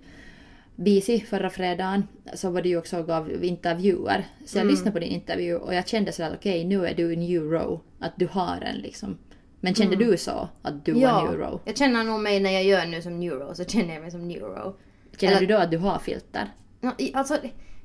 Bisi 0.76 1.20
förra 1.20 1.50
fredagen 1.50 2.08
så 2.34 2.50
var 2.50 2.62
du 2.62 2.68
ju 2.68 2.78
också 2.78 2.98
och 2.98 3.06
gav 3.06 3.44
intervjuer. 3.44 4.26
Så 4.46 4.58
jag 4.58 4.66
lyssnade 4.66 4.90
på 4.92 4.98
din 4.98 5.12
intervju 5.12 5.56
och 5.56 5.74
jag 5.74 5.88
kände 5.88 6.12
sådär 6.12 6.34
okej 6.38 6.64
nu 6.64 6.86
är 6.86 6.94
du 6.94 7.16
new 7.16 7.42
row. 7.42 7.80
Att 7.98 8.12
du 8.16 8.26
har 8.26 8.60
en 8.60 8.76
liksom. 8.76 9.18
Men 9.60 9.74
kände 9.74 9.96
du 9.96 10.16
så? 10.16 10.48
Att 10.62 10.84
du 10.84 10.92
var 10.92 11.22
new 11.30 11.38
row? 11.40 11.60
jag 11.64 11.76
känner 11.76 12.04
nog 12.04 12.20
mig 12.20 12.40
när 12.40 12.50
jag 12.50 12.64
gör 12.64 12.86
nu 12.86 13.02
som 13.02 13.20
neuro 13.20 13.54
så 13.54 13.64
känner 13.64 13.94
jag 13.94 14.02
mig 14.02 14.10
som 14.10 14.28
neuro. 14.28 14.76
Känner 15.18 15.36
Eller- 15.36 15.46
du 15.46 15.54
då 15.54 15.60
att 15.60 15.70
du 15.70 15.78
har 15.78 15.98
filter? 15.98 16.48
No, 16.80 16.90
alltså, 17.14 17.38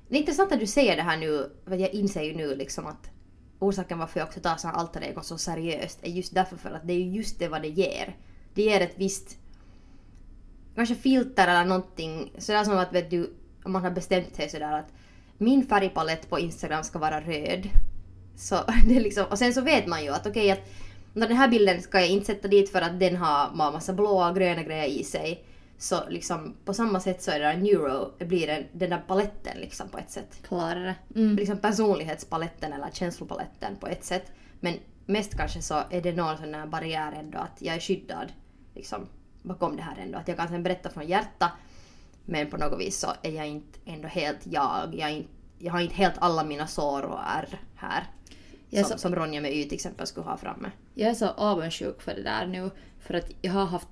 det 0.09 0.15
är 0.15 0.19
intressant 0.19 0.51
att 0.51 0.59
du 0.59 0.67
säger 0.67 0.95
det 0.95 1.01
här 1.01 1.17
nu, 1.17 1.51
för 1.67 1.75
jag 1.75 1.93
inser 1.93 2.21
ju 2.21 2.35
nu 2.35 2.55
liksom 2.55 2.87
att 2.87 3.09
orsaken 3.59 3.99
varför 3.99 4.19
jag 4.19 4.27
också 4.27 4.39
tar 4.39 4.55
sådana 4.55 4.77
alter 4.79 5.01
egon 5.01 5.23
så 5.23 5.37
seriöst 5.37 5.99
är 6.03 6.09
just 6.09 6.33
därför 6.33 6.57
för 6.57 6.71
att 6.71 6.87
det 6.87 6.93
är 6.93 6.97
ju 6.97 7.11
just 7.17 7.39
det 7.39 7.47
vad 7.47 7.61
det 7.61 7.67
ger. 7.67 8.15
Det 8.53 8.61
ger 8.61 8.81
ett 8.81 8.93
visst 8.95 9.37
kanske 10.75 10.95
filter 10.95 11.47
eller 11.47 11.65
någonting, 11.65 12.31
sådär 12.37 12.63
som 12.63 12.77
att 12.77 12.93
vet 12.93 13.09
du, 13.09 13.33
om 13.63 13.71
man 13.71 13.83
har 13.83 13.91
bestämt 13.91 14.35
sig 14.35 14.49
sådär 14.49 14.79
att 14.79 14.93
min 15.37 15.65
färgpalett 15.65 16.29
på 16.29 16.39
Instagram 16.39 16.83
ska 16.83 16.99
vara 16.99 17.21
röd. 17.21 17.69
Så 18.35 18.55
det 18.87 18.95
är 18.95 19.01
liksom, 19.01 19.25
och 19.25 19.37
sen 19.37 19.53
så 19.53 19.61
vet 19.61 19.87
man 19.87 20.03
ju 20.03 20.09
att 20.09 20.27
okej 20.27 20.51
att 20.51 20.69
när 21.13 21.27
den 21.27 21.37
här 21.37 21.47
bilden 21.47 21.81
ska 21.81 21.99
jag 21.99 22.09
inte 22.09 22.25
sätta 22.25 22.47
dit 22.47 22.71
för 22.71 22.81
att 22.81 22.99
den 22.99 23.15
har 23.15 23.47
ma- 23.47 23.73
massa 23.73 23.93
blåa 23.93 24.29
och 24.29 24.35
gröna 24.35 24.63
grejer 24.63 24.87
i 24.87 25.03
sig. 25.03 25.45
Så 25.77 26.09
liksom 26.09 26.55
på 26.65 26.73
samma 26.73 26.99
sätt 26.99 27.21
så 27.21 27.31
är 27.31 27.39
det 27.39 27.45
där 27.45 27.57
neuro, 27.57 28.25
blir 28.25 28.47
den, 28.47 28.63
den 28.71 28.89
där 28.89 29.03
paletten 29.07 29.57
liksom 29.57 29.89
på 29.89 29.97
ett 29.97 30.11
sätt. 30.11 30.39
Klarare. 30.47 30.95
Mm. 31.15 31.35
Liksom 31.35 31.57
personlighetspaletten 31.57 32.73
eller 32.73 32.89
känslopaletten 32.93 33.75
på 33.79 33.87
ett 33.87 34.05
sätt. 34.05 34.31
Men 34.59 34.73
mest 35.05 35.37
kanske 35.37 35.61
så 35.61 35.83
är 35.89 36.01
det 36.01 36.15
någon 36.15 36.37
sån 36.37 36.53
här 36.53 36.67
barriär 36.67 37.11
ändå 37.11 37.37
att 37.37 37.61
jag 37.61 37.75
är 37.75 37.79
skyddad 37.79 38.31
liksom 38.75 39.07
bakom 39.41 39.75
det 39.75 39.81
här 39.81 39.97
ändå. 40.03 40.17
Att 40.17 40.27
jag 40.27 40.37
kan 40.37 40.47
sen 40.47 40.63
berätta 40.63 40.89
från 40.89 41.07
hjärta 41.07 41.51
men 42.25 42.49
på 42.49 42.57
något 42.57 42.79
vis 42.79 42.99
så 42.99 43.07
är 43.21 43.31
jag 43.31 43.47
inte 43.47 43.79
ändå 43.85 44.07
helt 44.07 44.39
jag. 44.43 44.95
Jag, 44.95 45.09
är 45.09 45.15
inte, 45.15 45.29
jag 45.59 45.71
har 45.71 45.79
inte 45.79 45.95
helt 45.95 46.15
alla 46.17 46.43
mina 46.43 46.67
sår 46.67 47.01
och 47.01 47.19
ärr 47.19 47.59
här. 47.75 48.03
Som, 48.71 48.83
så- 48.83 48.97
som 48.97 49.15
Ronja 49.15 49.41
med 49.41 49.53
Y 49.53 49.63
till 49.63 49.73
exempel 49.73 50.07
skulle 50.07 50.25
ha 50.25 50.37
framme. 50.37 50.71
Jag 50.93 51.09
är 51.09 51.13
så 51.13 51.27
avundsjuk 51.27 52.01
för 52.01 52.13
det 52.15 52.23
där 52.23 52.47
nu. 52.47 52.69
För 52.99 53.13
att 53.13 53.31
jag 53.41 53.51
har 53.51 53.65
haft... 53.65 53.87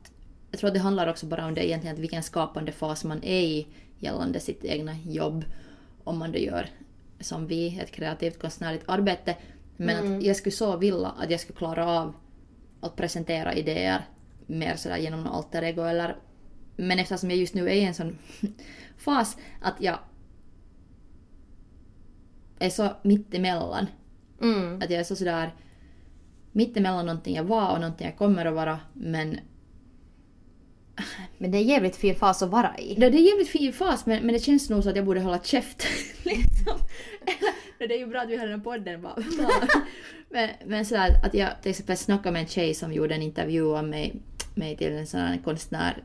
Jag 0.51 0.59
tror 0.59 0.67
att 0.67 0.73
det 0.73 0.79
handlar 0.79 1.07
också 1.07 1.25
bara 1.25 1.45
om 1.45 1.53
det 1.53 1.67
egentligen, 1.67 1.95
att 1.95 2.01
vilken 2.01 2.23
skapande 2.23 2.71
fas 2.71 3.03
man 3.03 3.23
är 3.23 3.41
i 3.41 3.67
gällande 3.97 4.39
sitt 4.39 4.65
egna 4.65 4.95
jobb. 4.97 5.45
Om 6.03 6.17
man 6.17 6.31
då 6.31 6.37
gör, 6.37 6.69
som 7.19 7.47
vi, 7.47 7.79
ett 7.79 7.91
kreativt 7.91 8.39
konstnärligt 8.41 8.83
arbete. 8.87 9.35
Men 9.77 10.17
att 10.17 10.23
jag 10.23 10.35
skulle 10.35 10.55
så 10.55 10.77
vilja 10.77 11.07
att 11.07 11.31
jag 11.31 11.39
skulle 11.39 11.57
klara 11.57 11.87
av 11.87 12.13
att 12.81 12.95
presentera 12.95 13.53
idéer 13.53 14.05
mer 14.49 14.75
sådär 14.75 14.97
genom 14.97 15.23
något 15.23 15.33
alter 15.33 15.61
ego 15.61 15.81
eller... 15.83 16.15
Men 16.75 16.99
eftersom 16.99 17.29
jag 17.29 17.39
just 17.39 17.53
nu 17.53 17.69
är 17.69 17.73
i 17.73 17.83
en 17.83 17.93
sån 17.93 18.17
fas 18.97 19.37
att 19.61 19.75
jag 19.79 19.99
är 22.59 22.69
så 22.69 22.89
mittemellan 23.03 23.87
Mm. 24.41 24.75
att 24.81 24.89
jag 24.89 24.99
är 24.99 25.03
så 25.03 25.15
sådär 25.15 25.55
mittemellan 26.51 27.05
någonting 27.05 27.35
jag 27.35 27.43
var 27.43 27.71
och 27.73 27.81
någonting 27.81 28.07
jag 28.07 28.17
kommer 28.17 28.45
att 28.45 28.53
vara. 28.53 28.79
Men 28.93 29.39
Men 31.37 31.51
det 31.51 31.57
är 31.57 31.61
en 31.61 31.67
jävligt 31.67 31.95
fin 31.95 32.15
fas 32.15 32.43
att 32.43 32.49
vara 32.49 32.77
i. 32.77 32.95
det, 32.95 33.09
det 33.09 33.17
är 33.17 33.29
jävligt 33.29 33.49
fin 33.49 33.73
fas 33.73 34.05
men, 34.05 34.25
men 34.25 34.33
det 34.33 34.39
känns 34.39 34.69
nog 34.69 34.83
så 34.83 34.89
att 34.89 34.95
jag 34.95 35.05
borde 35.05 35.21
hålla 35.21 35.39
käft. 35.39 35.87
liksom. 36.23 36.77
Det 37.77 37.83
är 37.93 37.97
ju 37.99 38.07
bra 38.07 38.21
att 38.21 38.29
vi 38.29 38.37
har 38.37 38.47
den 38.47 38.59
här 38.59 38.63
podden 38.65 39.01
bara. 39.01 39.15
men, 40.29 40.49
men 40.65 40.85
sådär 40.85 41.09
att 41.25 41.33
jag 41.33 41.61
till 41.61 41.69
exempel 41.71 41.97
snackade 41.97 42.31
med 42.33 42.41
en 42.41 42.47
tjej 42.47 42.73
som 42.73 42.93
gjorde 42.93 43.15
en 43.15 43.21
intervju 43.21 43.63
om 43.63 43.89
mig, 43.89 44.15
mig 44.55 44.77
till 44.77 44.93
en 44.93 45.07
sån 45.07 45.19
här 45.19 45.37
konstnär 45.43 46.03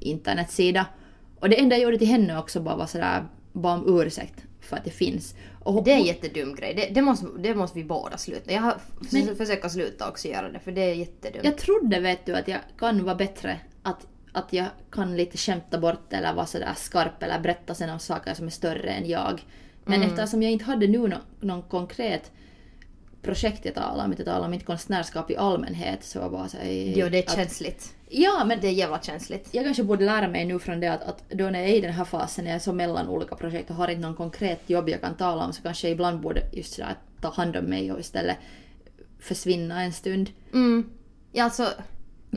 internetsida. 0.00 0.86
Och 1.40 1.48
det 1.48 1.60
enda 1.60 1.76
jag 1.76 1.82
gjorde 1.82 1.98
till 1.98 2.08
henne 2.08 2.38
också 2.38 2.60
bara 2.60 2.76
var 2.76 2.86
sådär, 2.86 3.24
bara 3.52 3.74
om 3.74 4.00
ursäkt 4.00 4.44
för 4.60 4.76
att 4.76 4.84
det 4.84 4.90
finns. 4.90 5.34
Och 5.62 5.84
Det 5.84 5.92
är 5.92 5.96
en 5.96 6.02
jättedum 6.04 6.54
grej. 6.54 6.74
Det, 6.74 6.94
det, 6.94 7.02
måste, 7.02 7.26
det 7.38 7.54
måste 7.54 7.78
vi 7.78 7.84
båda 7.84 8.16
sluta. 8.18 8.52
Jag 8.52 8.60
har 8.62 8.76
Men- 9.12 9.36
försökt 9.36 9.72
sluta 9.72 10.08
också 10.08 10.28
göra 10.28 10.48
det 10.52 10.58
för 10.58 10.72
det 10.72 10.80
är 10.80 10.94
jättedumt. 10.94 11.44
Jag 11.44 11.58
trodde 11.58 12.00
vet 12.00 12.26
du 12.26 12.34
att 12.36 12.48
jag 12.48 12.60
kan 12.78 13.04
vara 13.04 13.14
bättre. 13.14 13.60
Att, 13.82 14.06
att 14.32 14.52
jag 14.52 14.66
kan 14.90 15.16
lite 15.16 15.36
skämta 15.38 15.78
bort 15.78 16.12
eller 16.12 16.34
vara 16.34 16.46
sådär 16.46 16.72
skarp 16.76 17.22
eller 17.22 17.40
berätta 17.40 17.74
sen 17.74 17.90
om 17.90 17.98
saker 17.98 18.34
som 18.34 18.46
är 18.46 18.50
större 18.50 18.90
än 18.90 19.08
jag. 19.08 19.42
Men 19.84 20.02
eftersom 20.02 20.42
jag 20.42 20.52
inte 20.52 20.64
hade 20.64 20.86
nu 20.86 20.98
nå- 21.08 21.16
någon 21.40 21.62
konkret 21.62 22.32
projekt 23.24 23.64
jag 23.64 23.74
talade 23.74 24.04
om, 24.04 24.14
jag 24.16 24.26
talade 24.26 24.44
om 24.44 24.50
mitt 24.50 24.66
konstnärskap 24.66 25.30
i 25.30 25.36
allmänhet 25.36 26.04
så 26.04 26.20
var 26.20 26.30
bara 26.30 26.48
så 26.48 26.56
här, 26.56 26.92
Jo, 26.96 27.08
det 27.08 27.18
är 27.18 27.22
att, 27.22 27.34
känsligt. 27.34 27.94
Ja, 28.08 28.44
men 28.44 28.60
Det 28.60 28.68
är 28.68 28.72
jävla 28.72 29.00
känsligt. 29.00 29.48
jag 29.52 29.64
kanske 29.64 29.82
borde 29.82 30.04
lära 30.04 30.28
mig 30.28 30.44
nu 30.44 30.58
från 30.58 30.80
det 30.80 30.88
att, 30.88 31.02
att 31.02 31.24
då 31.30 31.50
när 31.50 31.60
jag 31.60 31.68
är 31.68 31.74
i 31.74 31.80
den 31.80 31.92
här 31.92 32.04
fasen, 32.04 32.44
när 32.44 32.50
jag 32.50 32.56
är 32.56 32.60
så 32.60 32.72
mellan 32.72 33.08
olika 33.08 33.34
projekt 33.36 33.70
och 33.70 33.76
har 33.76 33.88
inte 33.88 34.02
någon 34.02 34.16
konkret 34.16 34.60
jobb 34.66 34.88
jag 34.88 35.00
kan 35.00 35.16
tala 35.16 35.44
om 35.44 35.52
så 35.52 35.62
kanske 35.62 35.86
jag 35.86 35.92
ibland 35.92 36.20
borde 36.20 36.42
just 36.52 36.74
sådär 36.74 36.96
ta 37.20 37.30
hand 37.30 37.56
om 37.56 37.64
mig 37.64 37.92
och 37.92 38.00
istället 38.00 38.36
försvinna 39.20 39.82
en 39.82 39.92
stund. 39.92 40.30
Mm. 40.52 40.90
Ja, 41.32 41.44
alltså... 41.44 41.68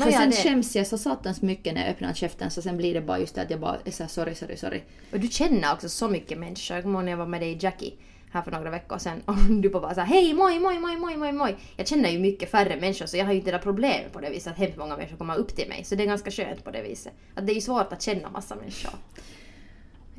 För 0.03 0.11
sen 0.11 0.29
det, 0.29 0.35
skäms 0.35 0.75
jag 0.75 0.87
så 0.87 0.97
satans 0.97 1.41
mycket 1.41 1.73
när 1.73 1.81
jag 1.81 1.91
öppnar 1.91 2.13
käften 2.13 2.51
så 2.51 2.61
sen 2.61 2.77
blir 2.77 2.93
det 2.93 3.01
bara 3.01 3.19
just 3.19 3.35
det 3.35 3.41
att 3.41 3.49
jag 3.49 3.59
bara 3.59 3.77
är 3.85 3.91
såhär 3.91 4.09
sorry, 4.09 4.35
sorry, 4.35 4.57
sorry. 4.57 4.81
och 5.11 5.19
du 5.19 5.27
känner 5.27 5.73
också 5.73 5.89
så 5.89 6.07
mycket 6.07 6.37
människor. 6.37 6.77
Jag 6.77 6.83
kommer 6.83 6.99
ihåg 6.99 7.05
när 7.05 7.11
jag 7.11 7.17
var 7.17 7.25
med 7.25 7.41
dig 7.41 7.51
i 7.51 7.57
Jackie. 7.59 7.93
Här 8.37 8.43
för 8.43 8.51
några 8.51 8.69
veckor 8.69 8.97
sedan 8.97 9.21
och 9.25 9.35
du 9.61 9.69
bara 9.69 9.93
såhär 9.93 10.07
hej 10.07 10.33
moj 10.33 10.59
moj 10.59 10.79
moj 10.79 10.97
moj 10.97 11.17
moj 11.17 11.31
moj. 11.31 11.57
Jag 11.75 11.87
känner 11.87 12.09
ju 12.09 12.19
mycket 12.19 12.51
färre 12.51 12.75
människor 12.81 13.05
så 13.05 13.17
jag 13.17 13.25
har 13.25 13.31
ju 13.31 13.39
inte 13.39 13.51
det 13.51 13.57
där 13.57 13.63
problemet 13.63 14.13
på 14.13 14.19
det 14.19 14.29
viset 14.29 14.51
att 14.51 14.59
hemskt 14.59 14.77
många 14.77 14.97
människor 14.97 15.17
kommer 15.17 15.35
upp 15.35 15.55
till 15.55 15.69
mig. 15.69 15.83
Så 15.83 15.95
det 15.95 16.03
är 16.03 16.07
ganska 16.07 16.31
skönt 16.31 16.63
på 16.63 16.71
det 16.71 16.81
viset. 16.81 17.13
Att 17.35 17.47
det 17.47 17.53
är 17.53 17.55
ju 17.55 17.61
svårt 17.61 17.93
att 17.93 18.01
känna 18.01 18.29
massa 18.29 18.55
människor. 18.55 18.93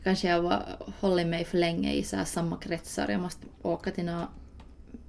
Kanske 0.04 0.28
jag 0.28 0.42
har 0.42 0.62
hållit 1.00 1.26
mig 1.26 1.44
för 1.44 1.58
länge 1.58 1.92
i 1.92 2.02
så 2.02 2.16
här 2.16 2.24
samma 2.24 2.56
kretsar. 2.56 3.08
Jag 3.08 3.20
måste 3.20 3.46
åka 3.62 3.90
till 3.90 4.04
några, 4.04 4.28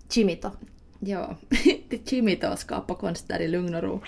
Chimito. 0.09 0.51
ja, 0.99 1.35
till 1.89 2.05
Chimito 2.05 2.47
och 2.47 2.59
skapa 2.59 2.95
konst 2.95 3.27
där 3.27 3.39
i 3.39 3.47
lugn 3.47 3.75
och 3.75 3.83
ro. 3.83 4.01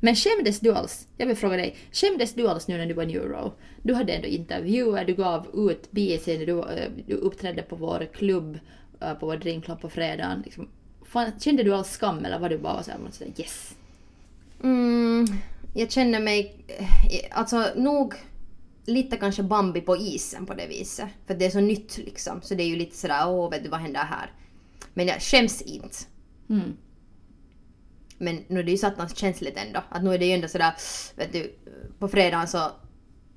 Men 0.00 0.16
skämdes 0.16 0.60
du 0.60 0.72
alls? 0.72 1.08
Jag 1.16 1.26
vill 1.26 1.36
fråga 1.36 1.56
dig, 1.56 1.76
skämdes 1.92 2.34
du 2.34 2.48
alls 2.48 2.68
nu 2.68 2.78
när 2.78 2.86
du 2.86 2.94
var 2.94 3.06
New 3.06 3.22
Row? 3.22 3.52
Du 3.82 3.94
hade 3.94 4.12
ändå 4.12 4.28
intervjuer, 4.28 5.04
du 5.04 5.14
gav 5.14 5.70
ut 5.70 5.90
BC 5.90 6.36
du, 6.36 6.60
eh, 6.60 6.90
du 7.06 7.14
uppträdde 7.14 7.62
på 7.62 7.76
vår 7.76 8.08
klubb, 8.14 8.58
eh, 9.00 9.14
på 9.14 9.26
vår 9.26 9.36
Dreamclub 9.36 9.80
på 9.80 9.88
fredagen. 9.88 10.42
Liksom, 10.44 10.68
fan, 11.06 11.32
kände 11.40 11.62
du 11.62 11.74
alls 11.74 11.90
skam 11.90 12.24
eller 12.24 12.38
var 12.38 12.48
du 12.48 12.58
bara 12.58 12.82
så 12.82 12.90
här, 12.90 13.00
yes? 13.36 13.74
Mm, 14.62 15.26
jag 15.74 15.90
känner 15.90 16.20
mig, 16.20 16.64
eh, 16.68 17.38
alltså 17.38 17.64
nog 17.76 18.14
lite 18.86 19.16
kanske 19.16 19.42
Bambi 19.42 19.80
på 19.80 19.96
isen 19.96 20.46
på 20.46 20.54
det 20.54 20.66
viset. 20.66 21.08
För 21.26 21.34
det 21.34 21.46
är 21.46 21.50
så 21.50 21.60
nytt 21.60 21.98
liksom. 21.98 22.42
Så 22.42 22.54
det 22.54 22.62
är 22.62 22.68
ju 22.68 22.76
lite 22.76 22.96
sådär, 22.96 23.28
åh 23.28 23.50
vet 23.50 23.62
du 23.62 23.68
vad 23.68 23.80
händer 23.80 24.00
här? 24.00 24.32
Men 24.94 25.06
jag 25.06 25.22
skäms 25.22 25.62
inte. 25.62 25.96
Mm. 26.48 26.76
Men 28.20 28.44
nu 28.48 28.60
är 28.60 28.64
det 28.64 28.70
ju 28.70 28.78
satans 28.78 29.16
känsligt 29.16 29.56
ändå. 29.56 29.82
Att 29.88 30.02
nu 30.02 30.14
är 30.14 30.18
det 30.18 30.26
ju 30.26 30.32
ändå 30.32 30.48
sådär, 30.48 30.72
vet 31.16 31.32
du, 31.32 31.54
på 31.98 32.08
fredagen 32.08 32.48
så 32.48 32.70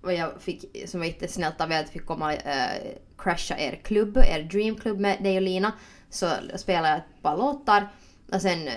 och 0.04 0.14
jag 0.14 0.42
fick, 0.42 0.90
som 0.90 1.00
var 1.00 1.08
jättesnällt 1.08 1.62
av 1.62 1.72
er 1.72 1.80
att 1.80 1.90
fick 1.90 2.06
komma 2.06 2.26
och 2.26 2.48
äh, 2.48 2.96
crasha 3.18 3.58
er 3.58 3.80
klubb, 3.84 4.18
er 4.18 4.44
dreamklubb 4.44 5.00
med 5.00 5.24
dig 5.24 5.36
och 5.36 5.42
Lina. 5.42 5.72
Så 6.10 6.30
spelade 6.56 6.90
jag 6.90 6.98
ett 6.98 7.22
par 7.22 7.38
låtar 7.38 7.88
och 8.32 8.42
sen 8.42 8.68
äh, 8.68 8.74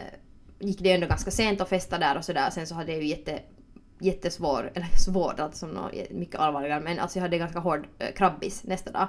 gick 0.58 0.78
det 0.78 0.92
ändå 0.92 1.06
ganska 1.06 1.30
sent 1.30 1.60
att 1.60 1.68
festa 1.68 1.98
där 1.98 2.16
och 2.16 2.24
sådär. 2.24 2.50
Sen 2.50 2.66
så 2.66 2.74
hade 2.74 2.92
jag 2.92 3.02
ju 3.02 3.08
jätte, 3.08 3.40
jättesvår, 3.98 4.72
eller 4.74 4.98
svår, 5.04 5.40
alltså 5.40 5.58
som 5.58 5.70
något 5.70 6.10
mycket 6.10 6.40
allvarligare, 6.40 6.80
men 6.80 6.98
alltså 6.98 7.18
jag 7.18 7.22
hade 7.22 7.38
ganska 7.38 7.58
hård 7.58 7.86
äh, 7.98 8.14
krabbis 8.14 8.64
nästa 8.64 8.90
dag. 8.90 9.08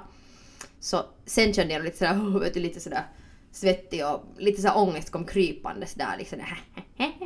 Så 0.80 1.04
sen 1.26 1.54
kände 1.54 1.74
jag 1.74 1.84
lite 1.84 1.98
sådär, 1.98 2.14
oh, 2.14 2.38
vet 2.40 2.54
du, 2.54 2.60
lite 2.60 2.80
sådär 2.80 3.04
svettig 3.58 4.06
och 4.06 4.24
lite 4.38 4.62
så 4.62 4.68
här 4.68 4.78
ångest 4.78 5.10
kom 5.10 5.24
krypandes 5.24 5.94
där 5.94 6.16
liksom. 6.18 6.38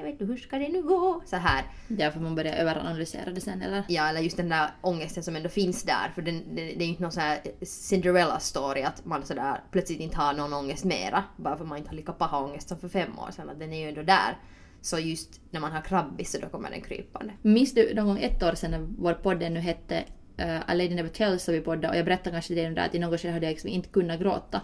vet 0.02 0.18
du 0.18 0.24
hur 0.24 0.36
ska 0.36 0.58
det 0.58 0.68
nu 0.68 0.82
gå? 0.82 1.22
Så 1.26 1.36
här. 1.36 1.64
Därför 1.88 2.20
man 2.20 2.34
börjar 2.34 2.54
överanalysera 2.54 3.30
det 3.30 3.40
sen 3.40 3.62
eller? 3.62 3.84
Ja, 3.88 4.08
eller 4.08 4.20
just 4.20 4.36
den 4.36 4.48
där 4.48 4.70
ångesten 4.80 5.22
som 5.22 5.36
ändå 5.36 5.48
finns 5.48 5.82
där. 5.82 6.12
För 6.14 6.22
den, 6.22 6.54
det, 6.54 6.62
det 6.62 6.72
är 6.72 6.84
ju 6.84 6.84
inte 6.84 7.02
någon 7.02 7.12
sån 7.12 7.22
här 7.22 7.40
Cinderella 7.62 8.38
story 8.38 8.82
att 8.82 9.04
man 9.04 9.26
sådär 9.26 9.60
plötsligt 9.70 10.00
inte 10.00 10.16
har 10.16 10.34
någon 10.34 10.52
ångest 10.52 10.84
mera. 10.84 11.24
Bara 11.36 11.56
för 11.56 11.64
man 11.64 11.78
inte 11.78 11.90
har 11.90 11.96
lika 11.96 12.12
paha 12.12 12.44
ångest 12.44 12.68
som 12.68 12.78
för 12.78 12.88
fem 12.88 13.18
år 13.18 13.30
sedan. 13.30 13.50
Att 13.50 13.58
den 13.58 13.72
är 13.72 13.80
ju 13.80 13.88
ändå 13.88 14.02
där. 14.02 14.38
Så 14.80 14.98
just 14.98 15.40
när 15.50 15.60
man 15.60 15.72
har 15.72 15.80
krabbis 15.80 16.32
så 16.32 16.38
då 16.38 16.48
kommer 16.48 16.70
den 16.70 16.80
krypande. 16.80 17.32
Minns 17.42 17.74
du 17.74 17.94
någon 17.94 18.06
gång 18.06 18.18
ett 18.18 18.42
år 18.42 18.54
sedan 18.54 18.70
när 18.70 18.88
vår 18.98 19.14
podd 19.14 19.42
ännu 19.42 19.60
hette 19.60 20.04
uh, 20.40 20.60
A 20.70 20.74
Lady 20.74 20.94
Never 20.94 21.08
Tells 21.08 21.48
och 21.48 21.54
vi 21.54 21.60
poddade 21.60 21.88
och 21.88 21.96
jag 21.96 22.04
berättade 22.04 22.30
kanske 22.30 22.54
dig 22.54 22.70
där 22.70 22.86
att 22.86 22.94
i 22.94 22.98
något 22.98 23.20
skede 23.20 23.34
hade 23.34 23.46
jag 23.46 23.50
liksom 23.50 23.70
inte 23.70 23.88
kunnat 23.88 24.20
gråta. 24.20 24.60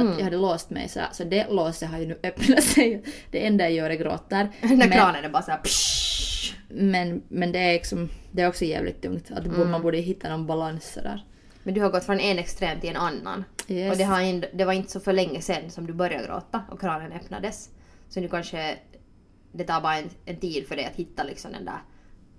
Mm. 0.00 0.12
Att 0.12 0.18
jag 0.18 0.24
hade 0.24 0.36
låst 0.36 0.70
mig 0.70 0.88
så, 0.88 1.00
så 1.12 1.24
det 1.24 1.46
låset 1.50 1.88
har 1.90 1.98
ju 1.98 2.06
nu 2.06 2.18
öppnat 2.22 2.64
sig. 2.64 3.02
Det 3.30 3.46
enda 3.46 3.64
jag 3.64 3.72
gör 3.72 3.90
är 3.90 3.94
gråter. 3.94 4.48
När 4.60 4.76
Men- 4.76 4.90
kranen 4.90 5.24
är 5.24 5.28
bara 5.28 5.42
såhär. 5.42 5.60
Men, 6.68 7.22
men 7.28 7.52
det, 7.52 7.58
är 7.58 7.72
liksom, 7.72 8.08
det 8.32 8.42
är 8.42 8.48
också 8.48 8.64
jävligt 8.64 9.02
tungt. 9.02 9.30
Att 9.30 9.46
Mm. 9.46 9.70
man 9.70 9.82
borde 9.82 9.98
hitta 9.98 10.28
någon 10.28 10.46
balans 10.46 10.92
sådär. 10.92 11.24
Men 11.62 11.74
du 11.74 11.80
har 11.80 11.90
gått 11.90 12.04
från 12.04 12.20
en 12.20 12.38
extrem 12.38 12.80
till 12.80 12.90
en 12.90 12.96
annan. 12.96 13.44
Yes. 13.68 13.92
Och 13.92 13.98
det, 13.98 14.04
har 14.04 14.20
ändå, 14.20 14.46
det 14.52 14.64
var 14.64 14.72
inte 14.72 14.90
så 14.90 15.00
för 15.00 15.12
länge 15.12 15.40
sedan 15.40 15.70
som 15.70 15.86
du 15.86 15.92
började 15.92 16.26
gråta 16.26 16.62
och 16.70 16.80
kranen 16.80 17.12
öppnades. 17.12 17.68
Så 18.08 18.20
nu 18.20 18.28
kanske 18.28 18.76
det 19.52 19.64
tar 19.64 19.80
bara 19.80 19.96
en, 19.98 20.10
en 20.24 20.36
tid 20.36 20.66
för 20.68 20.76
dig 20.76 20.84
att 20.84 20.96
hitta 20.96 21.22
liksom 21.24 21.52
den 21.52 21.64
där, 21.64 21.78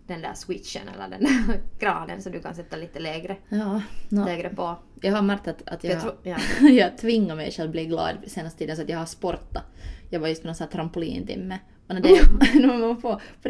den 0.07 0.21
där 0.21 0.33
switchen 0.33 0.81
eller 0.87 1.09
den 1.17 1.23
där 1.23 1.59
kranen 1.79 2.21
så 2.21 2.29
du 2.29 2.41
kan 2.41 2.55
sätta 2.55 2.77
lite 2.77 2.99
lägre, 2.99 3.35
Ja, 3.49 3.81
no. 4.09 4.25
lägre 4.25 4.49
på. 4.49 4.75
Jag 5.01 5.11
har 5.13 5.21
märkt 5.21 5.47
att, 5.47 5.67
att 5.67 5.83
jag, 5.83 5.93
Jag 5.93 6.01
tror, 6.01 6.15
ja. 6.23 6.37
jag 6.69 6.97
tvingar 6.97 7.35
mig 7.35 7.51
själv 7.51 7.71
bli 7.71 7.85
glad 7.85 8.15
senaste 8.27 8.59
tiden 8.59 8.75
så 8.75 8.81
att 8.81 8.89
jag 8.89 8.97
har 8.97 9.05
sportat. 9.05 9.63
Jag 10.09 10.19
var 10.19 10.27
just 10.27 10.41
på 10.41 10.47
någon 10.47 10.55
sån 10.55 10.65
här 10.67 10.71
trampolintimme. 10.71 11.59
Och 11.87 11.95
när, 11.95 12.01
det, 12.01 12.09
när 12.59 12.77
man 12.77 13.01
får 13.01 13.15
på 13.41 13.47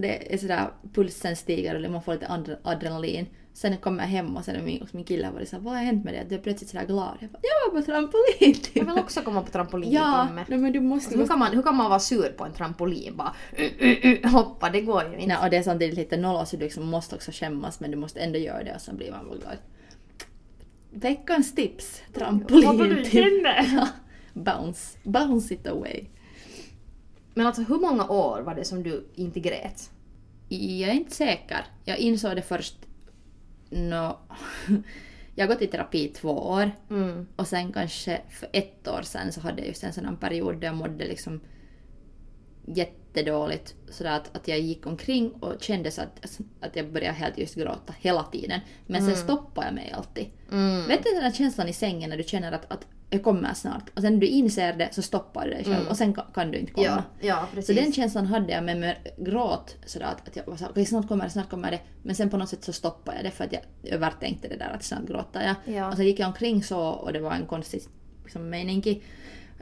det 0.00 0.34
är 0.34 0.38
sådär 0.38 0.70
pulsen 0.94 1.36
stiger 1.36 1.84
och 1.84 1.90
man 1.90 2.02
får 2.02 2.12
lite 2.12 2.26
adre- 2.26 2.58
adrenalin. 2.62 3.26
Sen 3.56 3.76
kommer 3.76 4.02
jag 4.02 4.08
hem 4.08 4.36
och 4.36 4.44
sen 4.44 4.64
min, 4.64 4.86
min 4.92 5.04
kille 5.04 5.30
varit 5.30 5.48
såhär, 5.48 5.62
vad 5.62 5.74
har 5.74 5.80
hänt 5.80 6.04
med? 6.04 6.20
Att 6.20 6.28
du 6.28 6.34
är 6.34 6.38
plötsligt 6.38 6.70
sådär 6.70 6.86
glad. 6.86 7.16
Jag 7.20 7.30
bara, 7.30 7.40
jag 7.42 7.72
var 7.72 7.72
på 7.72 7.78
Jag 7.78 7.86
trampolintimme. 7.86 8.92
vill 8.92 9.02
också 9.02 9.22
komma 9.22 9.42
på 9.42 9.50
trampolin 9.50 9.92
Ja, 9.92 10.28
nej, 10.48 10.58
men 10.58 10.72
du 10.72 10.80
måste... 10.80 11.18
Hur, 11.18 11.26
kan 11.26 11.38
man, 11.38 11.54
hur 11.54 11.62
kan 11.62 11.76
man 11.76 11.90
vara 11.90 12.00
sur 12.00 12.28
på 12.28 12.44
en 12.44 12.52
trampolin? 12.52 13.16
Bara 13.16 13.34
uh, 13.58 13.86
uh, 13.86 14.12
uh, 14.12 14.30
hoppa, 14.30 14.70
det 14.70 14.80
går 14.80 15.02
ju 15.02 15.14
inte. 15.14 15.26
Nej, 15.26 15.36
och 15.42 15.50
det 15.50 15.56
är 15.56 15.62
samtidigt 15.62 15.94
lite 15.94 16.16
nolla 16.16 16.46
så 16.46 16.56
du 16.56 16.64
liksom 16.64 16.86
måste 16.86 17.14
också 17.14 17.30
skämmas 17.30 17.80
men 17.80 17.90
du 17.90 17.96
måste 17.96 18.20
ändå 18.20 18.38
göra 18.38 18.64
det 18.64 18.74
och 18.74 18.80
sen 18.80 18.96
blir 18.96 19.10
man 19.10 19.28
väl 19.28 19.38
glad. 19.38 19.56
Veckans 20.90 21.54
tips! 21.54 22.02
Trampolintimme. 22.14 23.66
Ja, 23.74 23.88
bounce. 24.32 24.98
Bounce 25.02 25.54
it 25.54 25.66
away. 25.66 26.04
Men 27.34 27.46
alltså 27.46 27.62
hur 27.62 27.78
många 27.78 28.08
år 28.08 28.40
var 28.40 28.54
det 28.54 28.64
som 28.64 28.82
du 28.82 29.08
inte 29.14 29.40
grät? 29.40 29.90
Jag 30.48 30.90
är 30.90 30.94
inte 30.94 31.14
säker. 31.14 31.66
Jag 31.84 31.98
insåg 31.98 32.36
det 32.36 32.42
först 32.42 32.76
nå... 33.74 34.18
Jag 35.36 35.46
har 35.46 35.54
gått 35.54 35.62
i 35.62 35.66
terapi 35.66 36.04
i 36.04 36.08
två 36.08 36.30
år 36.30 36.70
Mm. 36.90 37.26
och 37.36 37.46
sen 37.46 37.72
kanske 37.72 38.20
för 38.30 38.48
ett 38.52 38.88
år 38.88 39.02
sen 39.02 39.32
så 39.32 39.40
hade 39.40 39.58
jag 39.58 39.68
just 39.68 39.84
en 39.84 40.06
här 40.06 40.16
period 40.16 40.60
där 40.60 40.66
jag 40.66 40.76
mådde 40.76 41.04
liksom 41.04 41.40
jättedåligt 42.66 43.74
sådär 43.88 44.16
att, 44.16 44.36
att 44.36 44.48
jag 44.48 44.60
gick 44.60 44.86
omkring 44.86 45.30
och 45.32 45.62
kände 45.62 45.90
så 45.90 46.02
att, 46.02 46.40
att 46.60 46.76
jag 46.76 46.92
började 46.92 47.14
helt 47.18 47.38
just 47.38 47.54
gråta 47.54 47.94
hela 47.98 48.22
tiden. 48.22 48.60
Men 48.86 49.06
sen 49.06 49.16
stoppade 49.16 49.66
jag 49.66 49.74
mig 49.74 49.92
alltid. 49.96 50.26
Mm. 50.52 50.88
Vet 50.88 51.04
du 51.04 51.10
den 51.10 51.22
där 51.22 51.32
känslan 51.32 51.68
i 51.68 51.72
sängen 51.72 52.10
när 52.10 52.16
du 52.16 52.22
känner 52.22 52.52
att, 52.52 52.72
att 52.72 52.86
jag 53.14 53.22
kommer 53.24 53.54
snart 53.54 53.90
och 53.94 54.02
sen 54.02 54.12
när 54.12 54.20
du 54.20 54.26
inser 54.26 54.72
det 54.72 54.88
så 54.94 55.02
stoppar 55.02 55.44
du 55.44 55.50
dig 55.50 55.64
själv 55.64 55.88
och 55.88 55.96
sen 55.96 56.14
ka- 56.14 56.32
kan 56.34 56.50
du 56.50 56.58
inte 56.58 56.72
komma. 56.72 56.86
Ja, 56.86 57.02
ja 57.20 57.46
Så 57.50 57.54
precis. 57.56 57.76
den 57.76 57.92
känslan 57.92 58.26
hade 58.26 58.52
jag 58.52 58.64
med, 58.64 58.80
med 58.80 58.96
gråt 59.18 59.76
sådär 59.86 60.06
att, 60.06 60.28
att 60.28 60.36
jag 60.36 60.46
var 60.46 60.56
såhär, 60.56 60.70
okej 60.70 60.86
snart 60.86 61.08
kommer 61.08 61.24
det, 61.24 61.30
snart 61.30 61.50
kommer 61.50 61.70
det. 61.70 61.80
Men 62.02 62.14
sen 62.14 62.30
på 62.30 62.36
något 62.36 62.48
sätt 62.48 62.64
så 62.64 62.72
stoppade 62.72 63.16
jag 63.16 63.24
det 63.26 63.30
för 63.30 63.44
att 63.44 63.52
jag 63.52 63.62
övertänkte 63.92 64.48
det 64.48 64.56
där 64.56 64.70
att 64.74 64.82
snart 64.82 65.06
gråter 65.06 65.42
jag. 65.64 65.74
Ja. 65.74 65.88
Och 65.90 65.96
så 65.96 66.02
gick 66.02 66.18
jag 66.18 66.26
omkring 66.26 66.62
så 66.62 66.80
och 66.88 67.12
det 67.12 67.20
var 67.20 67.32
en 67.32 67.46
konstig 67.46 67.82
liksom, 68.22 68.50
mening 68.50 69.02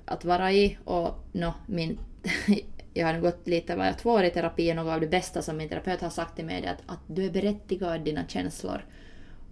att 0.05 0.25
vara 0.25 0.53
i 0.53 0.79
och 0.85 1.25
no, 1.33 1.53
min 1.67 1.99
jag 2.95 3.07
har 3.07 3.21
gått 3.21 3.49
lite, 3.49 3.77
var 3.77 3.85
jag 3.85 3.99
två 3.99 4.11
år 4.11 4.25
i 4.25 4.31
terapi 4.31 4.73
och 4.73 4.77
något 4.77 4.93
av 4.95 5.01
det 5.01 5.07
bästa 5.07 5.43
som 5.43 5.57
min 5.57 5.69
terapeut 5.69 6.01
har 6.01 6.11
sagt 6.11 6.37
till 6.37 6.45
mig 6.45 6.65
är 6.65 6.71
att, 6.73 6.83
att 6.87 7.01
du 7.07 7.25
är 7.27 7.31
berättigad 7.31 8.01
dina 8.05 8.27
känslor. 8.29 8.85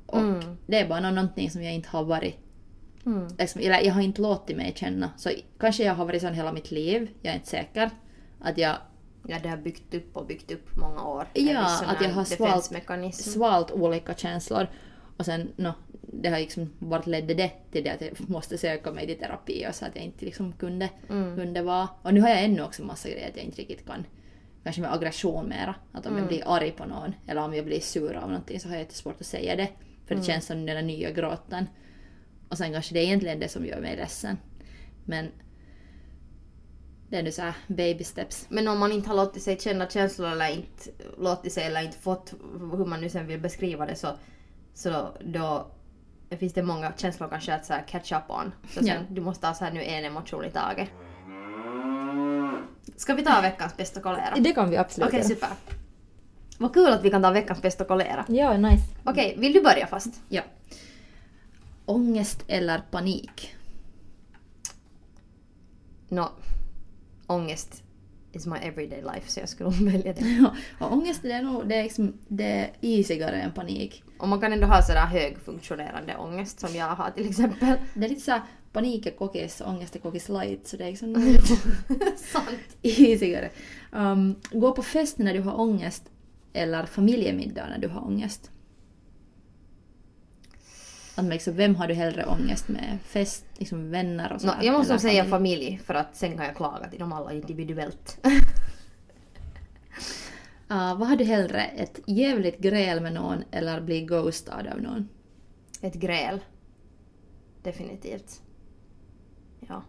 Och 0.06 0.18
Mm. 0.18 0.56
det 0.66 0.78
är 0.80 0.88
bara 0.88 1.00
nå- 1.00 1.10
någonting 1.10 1.50
som 1.50 1.62
jag 1.62 1.74
inte 1.74 1.88
har 1.88 2.04
varit 2.04 2.36
Mm. 3.06 3.28
liksom, 3.38 3.60
eller 3.60 3.80
jag 3.80 3.94
har 3.94 4.02
inte 4.02 4.22
låtit 4.22 4.56
mig 4.56 4.72
känna. 4.76 5.10
Så 5.16 5.30
kanske 5.58 5.84
jag 5.84 5.94
har 5.94 6.04
varit 6.04 6.22
sån 6.22 6.34
hela 6.34 6.52
mitt 6.52 6.70
liv, 6.70 7.10
jag 7.22 7.30
är 7.30 7.36
inte 7.36 7.48
säker. 7.48 7.90
Att 8.40 8.58
jag 8.58 8.76
Ja, 9.28 9.36
det 9.42 9.48
har 9.48 9.56
byggt 9.56 9.94
upp 9.94 10.16
och 10.16 10.26
byggt 10.26 10.50
upp 10.50 10.76
många 10.76 11.02
år. 11.04 11.26
Ja, 11.34 11.66
sån 11.66 11.88
att 11.88 12.00
jag 12.02 12.10
har 12.10 12.24
svalt, 12.24 13.14
svalt 13.14 13.70
olika 13.70 14.14
känslor. 14.14 14.66
Och 15.16 15.24
sen, 15.24 15.52
no, 15.56 15.72
det 16.02 16.28
har 16.28 16.38
liksom, 16.38 16.72
vart 16.78 17.06
ledde 17.06 17.34
det 17.34 17.50
till 17.72 17.84
det 17.84 17.90
att 17.90 18.00
jag 18.00 18.30
måste 18.30 18.58
söka 18.58 18.92
mig 18.92 19.06
till 19.06 19.18
terapi 19.18 19.66
och 19.70 19.74
så 19.74 19.84
att 19.84 19.96
jag 19.96 20.04
inte 20.04 20.24
liksom 20.24 20.52
kunde, 20.52 20.88
Mm. 21.08 21.36
kunde 21.36 21.62
vara. 21.62 21.88
Och 22.02 22.14
nu 22.14 22.20
har 22.20 22.28
jag 22.28 22.44
ännu 22.44 22.62
också 22.62 22.82
massa 22.84 23.08
grejer 23.08 23.28
att 23.28 23.36
jag 23.36 23.44
inte 23.44 23.60
riktigt 23.60 23.86
kan, 23.86 24.06
kanske 24.64 24.82
med 24.82 24.92
aggression 24.92 25.48
mera. 25.48 25.74
Att 25.92 26.06
om 26.06 26.18
jag 26.18 26.26
blir 26.26 26.42
arg 26.46 26.70
på 26.70 26.84
någon 26.84 27.14
eller 27.26 27.42
om 27.42 27.54
jag 27.54 27.64
blir 27.64 27.80
sur 27.80 28.14
av 28.14 28.28
någonting 28.28 28.60
så 28.60 28.68
har 28.68 28.74
jag 28.74 28.82
jättesvårt 28.82 29.20
att 29.20 29.26
säga 29.26 29.56
det. 29.56 29.68
För 30.06 30.14
det 30.14 30.22
känns 30.22 30.46
som 30.46 30.66
den 30.66 30.76
där 30.76 30.82
nya 30.82 31.10
gråten. 31.10 31.66
Och 32.50 32.58
sen 32.58 32.72
kanske 32.72 32.94
det 32.94 33.00
är 33.00 33.04
egentligen 33.04 33.40
det 33.40 33.48
som 33.48 33.66
gör 33.66 33.80
mig 33.80 33.96
ledsen. 33.96 34.38
Men 35.04 35.28
det 37.08 37.16
är 37.16 37.22
nu 37.22 37.32
så 37.32 37.42
här 37.42 37.54
baby 37.66 38.04
steps. 38.04 38.46
Men 38.48 38.68
om 38.68 38.78
man 38.78 38.92
inte 38.92 39.08
har 39.08 39.16
låtit 39.16 39.42
sig 39.42 39.58
känna 39.60 39.88
känslor 39.88 40.28
eller 40.28 40.48
inte 40.48 40.90
låtit 41.18 41.52
sig 41.52 41.64
eller 41.64 41.82
inte 41.82 41.98
fått 41.98 42.34
hur 42.72 42.84
man 42.86 43.00
nu 43.00 43.08
sen 43.08 43.26
vill 43.26 43.40
beskriva 43.40 43.86
det 43.86 43.94
så, 43.96 44.08
så 44.74 45.08
då 45.24 45.66
finns 46.38 46.52
det 46.52 46.62
många 46.62 46.92
känslor 46.96 47.28
kanske 47.28 47.54
att 47.54 47.66
så 47.66 47.74
catch 47.86 48.12
up 48.12 48.22
on. 48.30 48.52
Så 48.68 48.74
sen, 48.78 48.86
Ja. 48.86 48.94
du 49.10 49.20
måste 49.20 49.46
ha 49.46 49.54
så 49.54 49.64
här 49.64 49.72
nu 49.72 49.84
en 49.84 50.04
emotion 50.04 50.44
i 50.44 50.50
taget. 50.50 50.88
Ska 52.96 53.14
vi 53.14 53.24
ta 53.24 53.40
veckans 53.40 53.76
bästa 53.76 54.00
kolera? 54.00 54.34
Det 54.36 54.52
kan 54.52 54.70
vi 54.70 54.76
absolut 54.76 55.08
Okej, 55.08 55.24
super. 55.24 55.48
Vad 56.58 56.74
kul 56.74 56.92
att 56.92 57.02
vi 57.04 57.10
kan 57.10 57.22
ta 57.22 57.30
veckans 57.30 57.62
bästa 57.62 57.84
kolera. 57.84 58.24
Ja, 58.28 58.56
nice. 58.56 58.84
Okej, 59.04 59.34
vill 59.38 59.52
du 59.52 59.62
börja 59.62 59.86
fast? 59.86 60.20
Ja. 60.28 60.42
Ångest 61.90 62.44
eller 62.48 62.78
panik? 62.90 63.54
Nå, 66.08 66.28
ångest 67.26 67.82
is 68.32 68.46
my 68.46 68.56
everyday 68.56 69.02
life 69.02 69.30
så 69.30 69.40
jag 69.40 69.48
skulle 69.48 69.70
välja 69.92 70.12
det. 70.12 70.20
Ja, 70.20 70.54
och 70.86 70.92
ångest 70.92 71.22
det 71.22 71.32
är 71.32 71.42
nog 71.42 71.68
det 71.68 71.74
är 71.74 71.82
liksom, 71.82 72.12
det 72.28 72.44
är 72.44 72.70
isigare 72.80 73.36
än 73.36 73.52
panik. 73.52 74.02
Och 74.18 74.28
man 74.28 74.40
kan 74.40 74.52
ändå 74.52 74.66
ha 74.66 74.82
sådär 74.82 75.06
högfunktionerande 75.06 76.16
ångest 76.16 76.60
som 76.60 76.74
jag 76.74 76.86
har 76.86 77.10
till 77.10 77.28
exempel. 77.28 77.74
Det 77.94 78.04
är 78.04 78.08
lite 78.08 78.20
såhär 78.20 78.42
panik 78.72 79.06
är 79.06 79.10
kokis, 79.10 79.62
ångest 79.66 79.96
är 79.96 80.00
kokis 80.00 80.28
light 80.28 80.66
så 80.66 80.76
det 80.76 80.84
är 80.84 80.90
liksom 80.90 81.14
Sant. 82.16 82.76
isigare. 82.82 83.50
Um, 83.92 84.36
gå 84.52 84.72
på 84.72 84.82
fest 84.82 85.18
när 85.18 85.34
du 85.34 85.40
har 85.40 85.60
ångest 85.60 86.04
eller 86.52 86.86
familjemiddag 86.86 87.66
när 87.68 87.78
du 87.78 87.88
har 87.88 88.06
ångest. 88.06 88.50
Att 91.26 91.32
liksom, 91.32 91.56
vem 91.56 91.74
har 91.74 91.86
du 91.88 91.94
hellre 91.94 92.24
ångest 92.26 92.68
med? 92.68 92.98
Fest, 93.04 93.44
liksom 93.56 93.90
vänner 93.90 94.32
och 94.32 94.40
så 94.40 94.46
No, 94.46 94.52
jag 94.62 94.72
måste 94.72 94.92
nog 94.92 95.00
säga 95.00 95.24
familj? 95.24 95.80
för 95.84 95.94
att 95.94 96.16
sen 96.16 96.36
kan 96.36 96.46
jag 96.46 96.56
klaga 96.56 96.88
till 96.90 96.98
dem 96.98 97.12
alla 97.12 97.32
individuellt. 97.32 98.18
Uh, 100.70 100.98
vad 100.98 101.08
har 101.08 101.16
du 101.16 101.24
hellre? 101.24 101.62
Ett 101.62 102.00
jävligt 102.06 102.58
gräl 102.58 103.00
med 103.00 103.12
någon 103.12 103.44
eller 103.50 103.80
bli 103.80 104.00
ghostad 104.00 104.66
av 104.66 104.80
någon? 104.82 105.08
Ett 105.82 105.94
gräl. 105.94 106.40
Definitivt. 107.62 108.42
Ja. 109.68 109.82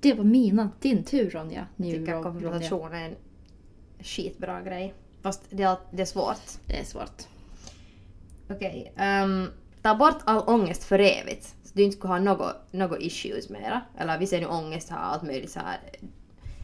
Det 0.00 0.14
var 0.14 0.24
mina, 0.24 0.70
din 0.80 1.04
tur 1.04 1.30
Ronja. 1.30 1.66
Jag 1.76 1.86
Nu, 1.86 1.92
tycker 1.92 2.12
Ron- 2.12 2.22
Ronja. 2.22 2.22
konfrontation 2.50 2.92
är 2.92 3.04
en 3.08 3.14
skitbra 4.00 4.62
grej. 4.62 4.94
Fast 5.22 5.42
det 5.50 5.62
är, 5.62 5.76
det 5.90 6.02
är 6.02 6.06
svårt. 6.06 6.42
Det 6.66 6.80
är 6.80 6.84
svårt. 6.84 7.22
Okej. 8.50 8.92
ehm, 8.96 9.46
ta 9.82 9.94
bort 9.94 10.18
all 10.24 10.42
ångest 10.46 10.84
för 10.84 10.98
evigt. 10.98 11.54
Så 11.64 11.70
du 11.74 11.82
inte 11.82 11.96
skulle 11.96 12.12
ha 12.12 12.20
något, 12.20 12.56
något 12.72 13.00
issues 13.00 13.48
mera. 13.48 13.80
Eller 13.98 14.18
vi 14.18 14.26
ser 14.26 14.40
nu 14.40 14.46
ångest, 14.46 14.90
har 14.90 14.98
allt 14.98 15.22
möjligt 15.22 15.50
så 15.50 15.60
här 15.60 15.78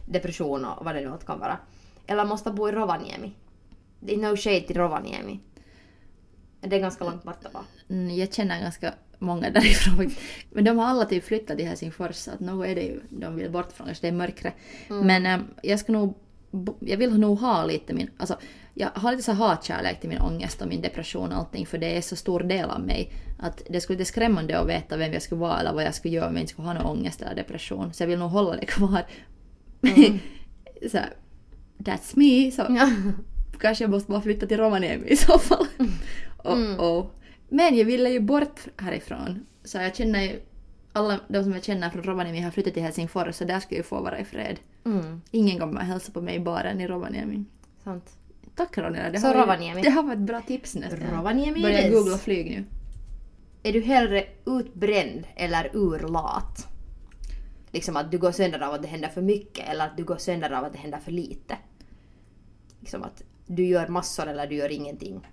depression 0.05 0.65
och 0.65 0.85
vad 0.85 0.95
det 0.95 1.01
nu 1.01 1.17
kan 1.25 1.39
vara. 1.39 1.57
Eller 2.07 2.25
måste 2.25 2.51
bo 2.51 2.69
i 2.69 2.71
Rovaniemi. 2.71 3.31
Det 3.99 4.13
är 4.13 4.17
no 4.17 4.35
shade 4.37 4.61
till 4.61 4.77
Rovaniemi. 4.77 5.39
Det 6.61 6.75
är 6.75 6.79
ganska 6.79 7.03
långt 7.05 7.23
borta 7.23 7.49
bara. 7.53 7.63
Mm, 7.89 8.15
Jag 8.15 8.33
känner 8.33 8.61
ganska 8.61 8.93
många 9.19 9.49
därifrån. 9.53 10.11
Men 10.49 10.63
de 10.63 10.77
har 10.77 10.85
alla 10.85 11.05
typ 11.05 11.23
flyttat 11.23 11.57
till 11.57 11.67
Helsingfors 11.67 12.15
så 12.15 12.31
att 12.31 12.39
något 12.39 12.67
är 12.67 12.75
det 12.75 12.81
ju 12.81 13.01
de 13.09 13.35
vill 13.35 13.51
bort 13.51 13.71
från, 13.71 13.87
kanske 13.87 14.01
det 14.01 14.07
är 14.07 14.17
mörkre. 14.17 14.53
Men 15.03 15.25
äm, 15.25 15.47
jag 15.63 15.79
ska 15.79 15.91
nog, 15.91 16.13
jag 16.79 16.97
vill 16.97 17.19
nog 17.19 17.39
ha 17.39 17.65
lite 17.65 17.93
min, 17.93 18.09
alltså 18.17 18.37
jag 18.77 18.89
har 18.95 19.11
lite 19.11 19.23
så 19.23 19.31
hatkärlek 19.31 19.99
till 19.99 20.09
min 20.09 20.21
ångest 20.21 20.61
och 20.61 20.67
min 20.67 20.81
depression 20.81 21.31
och 21.31 21.37
allting 21.37 21.65
för 21.65 21.77
det 21.77 21.97
är 21.97 22.01
så 22.01 22.15
stor 22.15 22.39
del 22.39 22.69
av 22.69 22.81
mig. 22.81 23.11
Att 23.39 23.61
det 23.69 23.81
skulle 23.81 23.97
vara 23.97 24.05
skrämmande 24.05 24.59
att 24.59 24.67
veta 24.67 24.97
vem 24.97 25.13
jag 25.13 25.21
skulle 25.21 25.41
vara 25.41 25.59
eller 25.59 25.73
vad 25.73 25.83
jag 25.83 25.95
skulle 25.95 26.13
göra 26.13 26.27
om 26.27 26.33
jag 26.33 26.41
inte 26.41 26.51
skulle 26.53 26.67
ha 26.67 26.73
någon 26.73 26.85
ångest 26.97 27.21
eller 27.21 27.35
depression. 27.35 27.93
Så 27.93 28.03
jag 28.03 28.07
vill 28.07 28.19
nog 28.19 28.29
hålla 28.29 28.55
det 28.55 28.65
kvar. 28.65 29.01
så 30.91 30.97
här, 30.97 31.09
that's 31.77 32.13
me. 32.13 32.51
Så 32.51 32.61
Ja. 32.69 32.89
kanske 33.59 33.83
jag 33.83 33.91
måste 33.91 34.11
bara 34.11 34.21
flytta 34.21 34.45
till 34.47 34.57
Rovaniemi 34.57 35.07
i 35.07 35.15
så 35.15 35.39
fall. 35.39 35.67
och, 36.37 36.97
och. 36.97 37.11
Men 37.49 37.77
jag 37.77 37.85
ville 37.85 38.09
ju 38.09 38.19
bort 38.19 38.59
härifrån. 38.77 39.45
Så 39.63 39.77
jag 39.77 39.95
känner 39.95 40.21
ju, 40.21 40.41
alla 40.93 41.19
de 41.27 41.43
som 41.43 41.53
jag 41.53 41.63
känner 41.63 41.89
från 41.89 42.03
Rovaniemi 42.03 42.39
har 42.41 42.51
flyttat 42.51 42.73
till 42.73 42.83
Helsingfors 42.83 43.35
så 43.35 43.43
där 43.45 43.59
ska 43.59 43.75
jag 43.75 43.79
ju 43.79 43.83
få 43.83 44.01
vara 44.01 44.19
i 44.19 44.25
fred. 44.25 44.59
Mm, 44.85 45.21
Ingen 45.31 45.59
kommer 45.59 45.81
att 45.81 45.87
hälsa 45.87 46.11
på 46.11 46.21
mig 46.21 46.35
i 46.35 46.39
baren 46.39 46.81
i 46.81 46.87
Rovaniemi. 46.87 47.43
sant. 47.83 48.09
Tack 48.55 48.77
Ronja, 48.77 49.09
det, 49.09 49.19
Så 49.19 49.33
Rovaniemi. 49.33 49.81
det 49.81 49.89
har 49.89 50.03
varit 50.03 50.17
ett 50.17 50.25
bra 50.25 50.41
tips 50.41 50.75
nästan. 50.75 50.99
Rovaniemi 50.99 51.61
Börja 51.61 51.89
googla 51.89 52.17
flyg 52.17 52.51
nu. 52.51 52.65
Är 53.63 53.73
du 53.73 53.81
hellre 53.81 54.25
utbränd 54.45 55.27
eller 55.35 55.71
urlat? 55.73 56.67
Liksom 57.71 57.97
att 57.97 58.11
du 58.11 58.17
går 58.17 58.31
sönder 58.31 58.59
av 58.59 58.73
att 58.73 58.81
det 58.81 58.87
händer 58.87 59.09
för 59.09 59.21
mycket 59.21 59.69
eller 59.69 59.85
att 59.85 59.97
du 59.97 60.03
går 60.03 60.17
sönder 60.17 60.51
av 60.51 60.63
att 60.63 60.73
det 60.73 60.79
händer 60.79 60.99
för 60.99 61.11
lite. 61.11 61.57
Liksom 62.79 63.03
att 63.03 63.23
du 63.47 63.65
gör 63.65 63.87
massor 63.87 64.27
eller 64.27 64.47
du 64.47 64.55
gör 64.55 64.71
ingenting. 64.71 65.27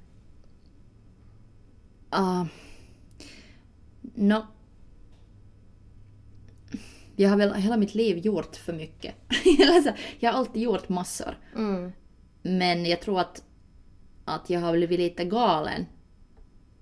Uh, 2.15 2.45
no. 4.15 4.47
Jag 7.17 7.31
har 7.31 7.37
väl 7.37 7.55
hela 7.55 7.77
mitt 7.77 7.95
liv 7.95 8.19
gjort 8.19 8.57
för 8.57 8.73
mycket. 8.73 9.15
Jag 10.21 10.33
har 10.33 10.39
alltid 10.39 10.63
gjort 10.63 10.89
massor. 10.89 11.39
Mm. 11.57 11.93
Men 12.43 12.87
jag 12.87 13.01
tror 13.01 13.21
att, 13.21 13.43
att 14.25 14.51
jag 14.51 14.61
har 14.61 14.73
blivit 14.73 15.01
lite 15.01 15.25
galen 15.25 15.87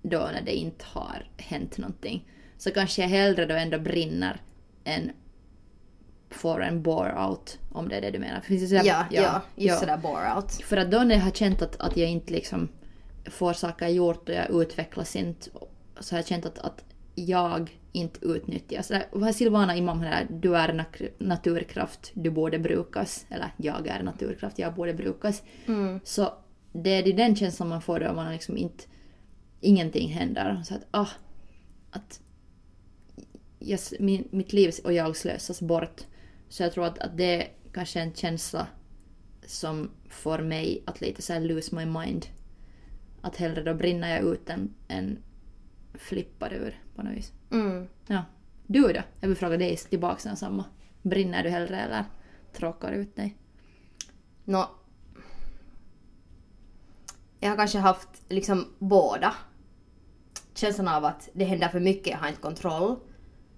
då 0.01 0.17
när 0.33 0.41
det 0.41 0.55
inte 0.55 0.85
har 0.87 1.29
hänt 1.37 1.77
någonting. 1.77 2.29
Så 2.57 2.71
kanske 2.71 3.01
jag 3.01 3.09
hellre 3.09 3.45
då 3.45 3.55
ändå 3.55 3.79
brinner 3.79 4.41
än 4.83 5.11
får 6.29 6.63
en 6.63 6.83
bore-out, 6.83 7.57
om 7.71 7.89
det 7.89 7.95
är 7.95 8.01
det 8.01 8.11
du 8.11 8.19
menar. 8.19 8.41
Finns 8.41 8.61
det 8.61 8.67
sådär, 8.67 8.83
Ja, 8.83 9.05
ja, 9.11 9.41
just 9.55 9.73
ja. 9.73 9.79
sådär 9.79 9.97
bore 9.97 10.35
out. 10.35 10.51
För 10.51 10.77
att 10.77 10.91
då 10.91 10.99
när 10.99 11.15
jag 11.15 11.21
har 11.21 11.31
känt 11.31 11.61
att, 11.61 11.81
att 11.81 11.97
jag 11.97 12.09
inte 12.09 12.33
liksom 12.33 12.69
får 13.25 13.53
saker 13.53 13.87
gjort 13.87 14.29
och 14.29 14.35
jag 14.35 14.61
utvecklas 14.61 15.15
inte, 15.15 15.49
så 15.99 16.15
har 16.15 16.19
jag 16.19 16.27
känt 16.27 16.45
att, 16.45 16.57
att 16.59 16.83
jag 17.15 17.79
inte 17.91 18.25
utnyttjas. 18.25 18.87
Där, 18.87 19.27
är 19.27 19.31
Silvana 19.31 19.75
Imam 19.75 20.01
här, 20.01 20.27
du 20.29 20.55
är 20.55 20.85
naturkraft, 21.17 22.11
du 22.13 22.29
borde 22.29 22.59
brukas. 22.59 23.25
Eller 23.29 23.53
jag 23.57 23.87
är 23.87 24.03
naturkraft, 24.03 24.59
jag 24.59 24.75
borde 24.75 24.93
brukas. 24.93 25.43
Mm. 25.67 25.99
Så 26.03 26.33
det 26.73 26.89
är 26.89 27.13
den 27.13 27.35
känslan 27.35 27.69
man 27.69 27.81
får 27.81 27.99
då 27.99 28.13
man 28.13 28.31
liksom 28.31 28.57
inte, 28.57 28.83
ingenting 29.59 30.09
händer. 30.09 30.61
Så 30.65 30.75
att, 30.75 30.87
ah, 30.91 31.09
att 31.91 32.21
jag, 33.59 33.79
min, 33.99 34.27
mitt 34.31 34.53
liv 34.53 34.73
och 34.83 34.93
jag 34.93 35.15
slösas 35.15 35.61
bort. 35.61 36.01
Så 36.49 36.63
jag 36.63 36.73
tror 36.73 36.85
att, 36.85 36.99
att 36.99 37.17
det 37.17 37.41
är 37.41 37.47
kanske 37.73 37.99
en 37.99 38.13
känsla 38.13 38.67
som 39.45 39.91
får 40.09 40.39
mig 40.39 40.83
att 40.85 41.01
lite 41.01 41.21
så 41.21 41.39
lose 41.39 41.75
my 41.75 41.85
mind. 41.85 42.25
Att 43.21 43.35
hellre 43.35 43.63
då 43.63 43.73
brinner 43.73 44.15
jag 44.15 44.33
ut 44.33 44.49
än, 44.49 44.73
än 44.87 45.19
flippar 45.93 46.53
ur 46.53 46.79
på 46.95 47.03
något 47.03 47.13
vis. 47.13 47.33
Mm. 47.51 47.87
Ja. 48.07 48.23
Du 48.67 48.81
då? 48.81 49.01
Jag 49.19 49.27
vill 49.27 49.37
fråga 49.37 49.57
dig 49.57 49.77
tillbaka 49.77 50.21
den 50.23 50.37
samma. 50.37 50.65
Brinner 51.01 51.43
du 51.43 51.49
hellre 51.49 51.81
eller 51.81 52.05
tråkar 52.53 52.91
ut 52.91 53.15
dig? 53.15 53.37
Nå, 54.45 54.69
jag 57.43 57.49
har 57.49 57.57
kanske 57.57 57.79
haft 57.79 58.09
liksom 58.29 58.67
båda. 58.79 59.33
Känslan 60.53 60.87
av 60.87 61.05
att 61.05 61.29
det 61.33 61.45
händer 61.45 61.67
för 61.67 61.79
mycket, 61.79 62.07
jag 62.07 62.17
har 62.17 62.27
inte 62.27 62.41
kontroll. 62.41 62.99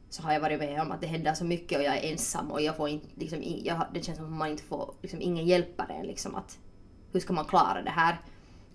Så 0.09 0.23
har 0.23 0.33
jag 0.33 0.39
varit 0.39 0.59
med 0.59 0.81
om 0.81 0.91
att 0.91 1.01
det 1.01 1.07
händer 1.07 1.33
så 1.33 1.45
mycket 1.45 1.77
och 1.77 1.83
jag 1.83 1.97
är 1.97 2.11
ensam 2.11 2.51
och 2.51 2.61
jag 2.61 2.77
får 2.77 2.89
inte, 2.89 3.07
liksom, 3.15 3.39
jag, 3.43 3.85
det 3.93 4.03
känns 4.03 4.17
som 4.17 4.25
att 4.25 4.31
man 4.31 4.49
inte 4.49 4.63
får, 4.63 4.95
liksom, 5.01 5.21
ingen 5.21 5.45
hjälper 5.45 5.91
en 5.91 6.05
liksom 6.05 6.35
att 6.35 6.57
hur 7.11 7.19
ska 7.19 7.33
man 7.33 7.45
klara 7.45 7.81
det 7.81 7.89
här? 7.89 8.21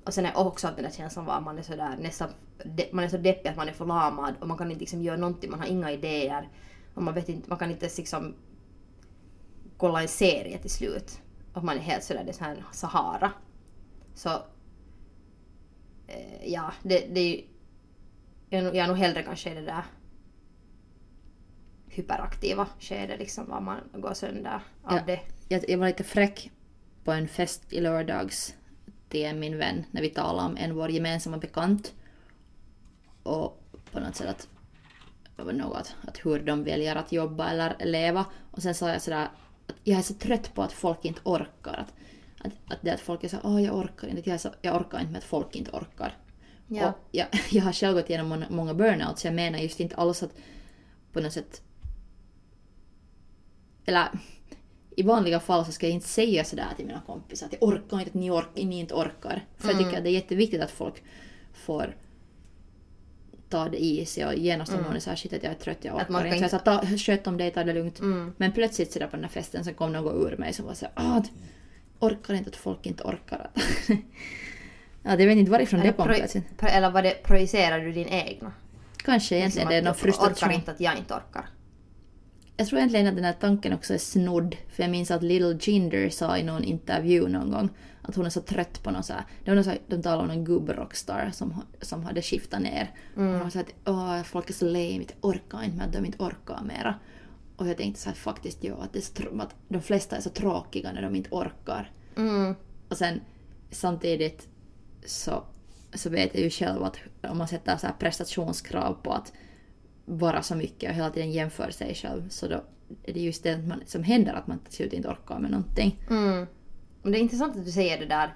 Och 0.05 0.15
sen 0.15 0.27
är 0.27 0.39
också 0.39 0.69
att 0.69 0.77
den 0.77 0.85
där 0.85 0.93
känslan 0.93 1.25
var 1.25 1.35
att 1.35 1.45
man 1.45 1.59
är 1.59 1.63
sådär 1.63 1.97
nästan, 2.01 2.29
man 2.93 3.05
är 3.05 3.09
så 3.09 3.17
deppig 3.17 3.49
att 3.49 3.57
man 3.57 3.69
är 3.69 3.73
förlamad 3.73 4.35
och 4.41 4.49
man 4.49 4.59
kan 4.59 4.71
inte 4.71 4.81
liksom 4.81 5.03
göra 5.03 5.17
någonting, 5.17 5.51
man 5.51 5.61
har 5.61 5.67
inga 5.67 5.93
idéer. 5.93 6.49
Och 6.95 7.03
man 7.03 7.15
vet 7.15 7.29
inte, 7.29 7.49
man 7.49 7.59
kan 7.59 7.71
inte 7.71 7.85
ens 7.85 7.99
liksom 7.99 8.35
kolla 9.77 10.03
en 10.03 10.09
serie 10.09 10.59
till 10.59 10.71
slut. 10.71 11.21
Och 11.55 11.65
man 11.65 11.77
är 11.77 11.81
helt 11.81 12.05
sådär, 12.05 12.25
det 12.25 12.31
är 12.31 12.33
sån 12.33 12.47
här 12.47 12.65
Sahara. 12.73 13.33
Så 14.15 14.31
eh, 16.07 16.45
ja, 16.53 16.73
det, 16.83 16.99
det 17.15 17.21
är 17.21 17.37
ju... 17.37 17.43
Jag 18.51 18.65
jag 18.65 18.77
är 18.77 18.87
nog 18.89 18.97
hellre 18.97 19.23
kanske 19.23 19.51
i 19.51 19.55
det 19.55 19.61
där 19.61 19.83
hyperaktiva 21.89 22.67
skedet 22.81 23.19
liksom, 23.19 23.49
var 23.49 23.61
man 23.61 23.81
går 23.93 24.15
sönder 24.15 24.61
av 24.83 24.97
Ja. 24.97 25.03
det. 25.07 25.21
Jag, 25.49 25.71
jag 25.71 25.79
var 25.79 25.87
lite 25.87 26.05
fräck 26.05 26.51
på 27.05 27.13
en 27.13 27.29
fest 27.29 27.73
i 27.73 27.81
lördags 27.81 28.55
till 29.09 29.35
min 29.37 29.59
vän 29.59 29.85
när 29.91 30.03
vi 30.03 30.11
talade 30.11 30.49
om 30.49 30.57
en 30.57 30.75
vår 30.75 30.91
gemensamma 30.91 31.39
bekant. 31.39 31.95
Och 33.29 33.63
på 33.93 34.01
något 34.01 34.17
sätt 34.17 34.29
att, 34.29 34.49
något, 35.55 35.95
att 36.07 36.27
hur 36.27 36.41
de 36.41 36.65
väljer 36.65 36.97
att 36.97 37.13
jobba 37.13 37.51
eller 37.51 37.77
leva. 37.85 38.27
Och 38.51 38.63
sen 38.63 38.75
sa 38.75 38.89
jag 38.89 39.03
sådär 39.03 39.29
att 39.67 39.75
jag 39.85 39.99
är 39.99 40.03
så 40.03 40.15
trött 40.15 40.55
på 40.55 40.63
att 40.63 40.73
folk 40.73 41.05
inte 41.05 41.21
orkar. 41.25 41.79
Att, 41.79 41.93
att, 42.47 42.73
att 42.73 42.79
det 42.83 42.91
att 42.91 43.01
folk 43.01 43.25
är 43.25 43.29
så 43.29 43.37
åh 43.43 43.63
jag 43.63 43.77
orkar 43.77 44.09
inte, 44.09 44.31
jag, 44.31 44.41
så, 44.41 44.51
jag 44.63 44.77
orkar 44.77 45.01
inte 45.01 45.13
med 45.13 45.19
att 45.19 45.25
folk 45.25 45.57
inte 45.57 45.71
orkar. 45.71 46.17
Ja. 46.67 46.89
Och 46.89 46.95
jag, 47.11 47.27
jag 47.51 47.63
har 47.63 47.73
själv 47.73 47.95
gått 47.95 48.11
igenom 48.11 48.45
många, 48.51 48.75
burnouts, 48.75 49.25
jag 49.25 49.35
menar 49.35 49.59
just 49.59 49.81
inte 49.81 49.97
alls 49.97 50.23
att 50.23 50.33
på 51.13 51.21
något 51.21 51.33
sätt 51.33 51.63
eller 53.87 54.09
i 54.97 55.03
vanliga 55.03 55.41
fall 55.41 55.65
så 55.65 55.73
ska 55.73 55.87
jag 55.87 55.95
inte 55.95 56.09
säga 56.09 56.45
sådär 56.45 56.69
till 56.77 56.87
mina 56.87 57.03
kompisar 57.07 57.47
att 57.47 57.53
jag 57.53 57.63
orkar 57.63 57.99
inte, 57.99 58.11
att 58.11 58.15
ni, 58.15 58.31
orkar, 58.31 58.65
ni 58.65 58.79
inte 58.79 58.95
orkar. 58.95 59.47
För 59.57 59.69
jag 59.69 59.79
tycker 59.79 59.97
att 59.97 60.05
det 60.05 60.11
är 60.11 60.13
jätteviktigt 60.13 60.63
att 60.63 60.71
folk 60.71 61.03
får 61.53 61.97
ta 63.49 63.69
det 63.69 64.09
sig 64.09 64.27
och 64.27 64.35
genast 64.35 64.73
om 64.73 64.81
någon 64.83 64.97
är 64.97 65.01
såhär 65.01 65.17
shit 65.17 65.33
att 65.33 65.43
jag 65.43 65.53
är 65.53 65.57
trött, 65.57 65.79
jag 65.81 66.01
Att 66.01 66.09
man 66.09 66.23
orkar 66.23 66.29
ska 66.31 66.37
inte. 66.37 66.49
Så 66.49 66.61
jag 66.65 66.89
sa 66.89 66.97
sköt 66.97 67.27
om 67.27 67.37
dig, 67.37 67.51
ta 67.51 67.65
det 67.65 67.73
lugnt. 67.73 68.01
Mm. 68.01 68.33
Men 68.37 68.53
plötsligt 68.53 68.93
sådär 68.93 69.07
på 69.07 69.17
den 69.17 69.25
här 69.25 69.31
festen 69.31 69.65
så 69.65 69.73
kom 69.75 69.93
något 69.93 70.33
ur 70.33 70.37
mig 70.37 70.53
som 70.53 70.67
var 70.67 70.75
såhär 70.75 70.93
ah, 70.97 71.21
det- 71.21 71.31
orkar 72.07 72.35
inte 72.35 72.49
att 72.51 72.57
folk 72.57 72.87
inte 72.87 73.03
orkar. 73.03 73.51
ja, 75.03 75.17
det 75.17 75.27
vet 75.27 75.37
inte 75.37 75.51
varifrån 75.51 75.81
det 75.81 75.87
Eller, 75.87 75.97
kom 75.97 76.07
pro, 76.07 76.15
plötsligt. 76.15 76.59
pro, 76.59 76.69
eller 76.69 76.91
vad 76.91 77.05
det, 77.05 77.23
projicerar 77.23 77.81
du 77.81 77.93
din 77.93 78.09
egna? 78.09 78.53
Kanske 78.97 79.37
egentligen 79.37 79.69
det 79.69 79.75
är 79.75 79.79
att 79.79 79.85
någon 79.85 79.95
jag 80.05 80.15
orkar 80.15 80.25
frustration. 80.29 80.53
inte 80.55 80.71
att 80.71 80.81
jag 80.81 80.97
inte 80.99 81.15
orkar. 81.15 81.47
Jag 82.59 82.67
tror 82.67 82.79
egentligen 82.79 83.07
att 83.07 83.15
den 83.15 83.25
här 83.25 83.37
tanken 83.41 83.73
också 83.73 83.95
är 83.95 83.99
snodd. 83.99 84.57
För 84.69 84.83
jag 84.83 84.91
minns 84.91 85.11
att 85.11 85.23
Little 85.23 85.59
Ginger 85.61 86.11
sa 86.11 86.39
i 86.39 86.43
någon 86.43 86.65
intervju 86.65 87.29
någon 87.29 87.51
gång 87.51 87.71
att 88.03 88.15
hon 88.17 88.27
är 88.27 88.31
så 88.31 88.41
trött 88.41 88.83
på 88.83 88.91
något 88.91 89.07
så 89.07 89.13
här, 89.13 89.25
det 89.45 89.51
var 89.51 89.57
något 89.57 89.65
så 89.65 89.71
här, 89.71 89.81
de 89.87 90.03
talade 90.03 90.23
om 90.23 90.31
en 90.31 90.45
gubbrockstar 90.45 91.31
som, 91.33 91.63
som 91.81 92.05
hade 92.05 92.23
skiftat 92.23 92.63
ner. 92.63 92.95
Mm. 93.17 93.35
Och 93.35 93.41
hon 93.41 93.51
sa 93.51 93.61
att 93.61 93.75
Åh, 93.85 94.23
folk 94.23 94.51
är 94.51 94.55
så 94.55 94.65
lame, 94.65 94.95
jag 94.95 95.07
orkar 95.21 95.65
inte 95.65 95.77
med 95.77 95.87
att 95.87 95.93
de 95.93 96.07
inte 96.07 96.25
orkar 96.25 96.63
mera. 96.63 96.95
Och 97.57 97.69
jag 97.69 97.77
tänkte 97.77 98.01
så 98.01 98.09
här, 98.09 98.17
faktiskt 98.17 98.65
ja, 98.65 98.75
att, 98.75 98.93
det 98.93 99.21
är 99.21 99.43
att 99.43 99.55
de 99.69 99.83
flesta 99.83 100.17
är 100.17 100.21
så 100.21 100.31
tråkiga 100.31 100.93
när 100.93 101.03
de 101.03 101.17
inte 101.17 101.31
orkar. 101.31 101.93
Mm. 102.17 102.55
Och 102.89 102.97
sen 102.97 103.21
samtidigt 103.71 104.49
så, 105.05 105.45
så 105.95 106.11
vet 106.11 106.35
jag 106.35 106.43
ju 106.43 106.51
själv 106.51 106.85
att 106.85 106.97
om 107.23 107.39
man 107.39 107.49
sätter 107.49 107.77
så 107.77 107.87
prestationskrav 107.99 108.95
på 109.03 109.13
att 109.13 109.33
vara 110.09 110.43
så 110.43 110.55
mycket 110.55 110.91
och 110.91 110.97
hela 110.97 111.11
tiden 111.11 111.33
jämför 111.33 111.71
sig 111.71 111.95
själv 111.95 112.29
så 112.29 112.49
då 112.49 112.65
är 113.03 113.13
det 113.13 113.21
just 113.21 113.43
det 113.43 113.59
man, 113.59 113.83
som 113.87 114.03
händer 114.03 114.35
att 114.35 114.47
man 114.47 114.59
till 114.59 114.73
slut 114.73 114.93
inte 114.93 115.09
orkar 115.09 115.39
med 115.39 115.51
någonting. 115.51 116.05
Mm. 116.11 116.47
Det 117.03 117.19
är 117.19 117.21
intressant 117.21 117.57
att 117.57 117.65
du 117.65 117.71
säger 117.71 117.99
det 117.99 118.07
där, 118.07 118.35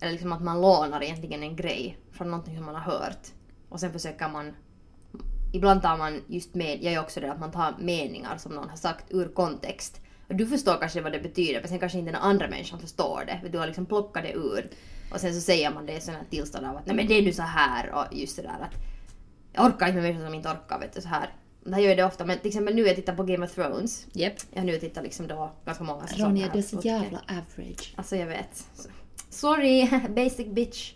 eller 0.00 0.12
liksom 0.12 0.32
att 0.32 0.42
man 0.42 0.60
lånar 0.60 1.02
egentligen 1.02 1.42
en 1.42 1.56
grej 1.56 1.98
från 2.12 2.30
någonting 2.30 2.56
som 2.56 2.66
man 2.66 2.74
har 2.74 2.82
hört. 2.92 3.26
Och 3.68 3.80
sen 3.80 3.92
försöker 3.92 4.28
man... 4.28 4.52
Ibland 5.54 5.82
tar 5.82 5.96
man 5.96 6.20
just 6.26 6.54
med, 6.54 6.82
jag 6.82 6.92
är 6.92 7.00
också 7.00 7.20
det 7.20 7.32
att 7.32 7.40
man 7.40 7.50
tar 7.50 7.74
meningar 7.78 8.36
som 8.36 8.52
någon 8.52 8.68
har 8.68 8.76
sagt 8.76 9.04
ur 9.08 9.28
kontext. 9.28 10.00
Och 10.28 10.34
du 10.34 10.46
förstår 10.46 10.76
kanske 10.80 11.00
vad 11.00 11.12
det 11.12 11.20
betyder 11.20 11.60
men 11.60 11.68
sen 11.68 11.78
kanske 11.78 11.98
inte 11.98 12.12
den 12.12 12.20
andra 12.20 12.48
människan 12.48 12.78
förstår 12.78 13.24
det. 13.26 13.48
Du 13.48 13.58
har 13.58 13.66
liksom 13.66 13.86
plockat 13.86 14.22
det 14.22 14.32
ur. 14.32 14.70
Och 15.12 15.20
sen 15.20 15.34
så 15.34 15.40
säger 15.40 15.74
man 15.74 15.86
det 15.86 15.96
i 15.96 16.00
sådana 16.00 16.18
här 16.18 16.26
tillstånd 16.30 16.66
av 16.66 16.76
att 16.76 16.86
nej 16.86 16.96
men 16.96 17.06
det 17.06 17.14
är 17.14 17.22
nu 17.22 17.32
så 17.32 17.42
här 17.42 17.90
och 17.90 18.04
just 18.16 18.36
det 18.36 18.42
där 18.42 18.60
att 18.60 18.91
jag 19.52 19.66
orkar 19.66 19.86
inte 19.86 20.00
med 20.00 20.02
människor 20.02 20.24
som 20.24 20.34
inte 20.34 20.48
orkar 20.48 20.78
vet 20.78 20.92
du 20.92 21.00
så 21.00 21.08
här. 21.08 21.30
Det 21.64 21.74
här 21.74 21.80
gör 21.80 21.88
jag 21.88 21.98
det 21.98 22.04
ofta 22.04 22.24
men 22.24 22.38
till 22.38 22.48
exempel 22.48 22.74
nu 22.74 22.82
jag 22.86 22.96
tittar 22.96 23.14
på 23.14 23.22
Game 23.22 23.46
of 23.46 23.54
Thrones. 23.54 24.06
Japp. 24.12 24.34
Jag 24.50 24.60
har 24.60 24.66
nu 24.66 24.78
tittat 24.78 25.04
liksom 25.04 25.26
då 25.26 25.52
ganska 25.64 25.84
många 25.84 26.06
säsonger. 26.06 26.26
Ronja, 26.26 26.50
du 26.52 26.58
är 26.58 26.62
så 26.62 26.80
jävla 26.82 27.18
average. 27.28 27.94
Alltså 27.96 28.16
jag 28.16 28.26
vet. 28.26 28.66
Sorry, 29.30 29.90
basic 30.08 30.46
bitch. 30.46 30.92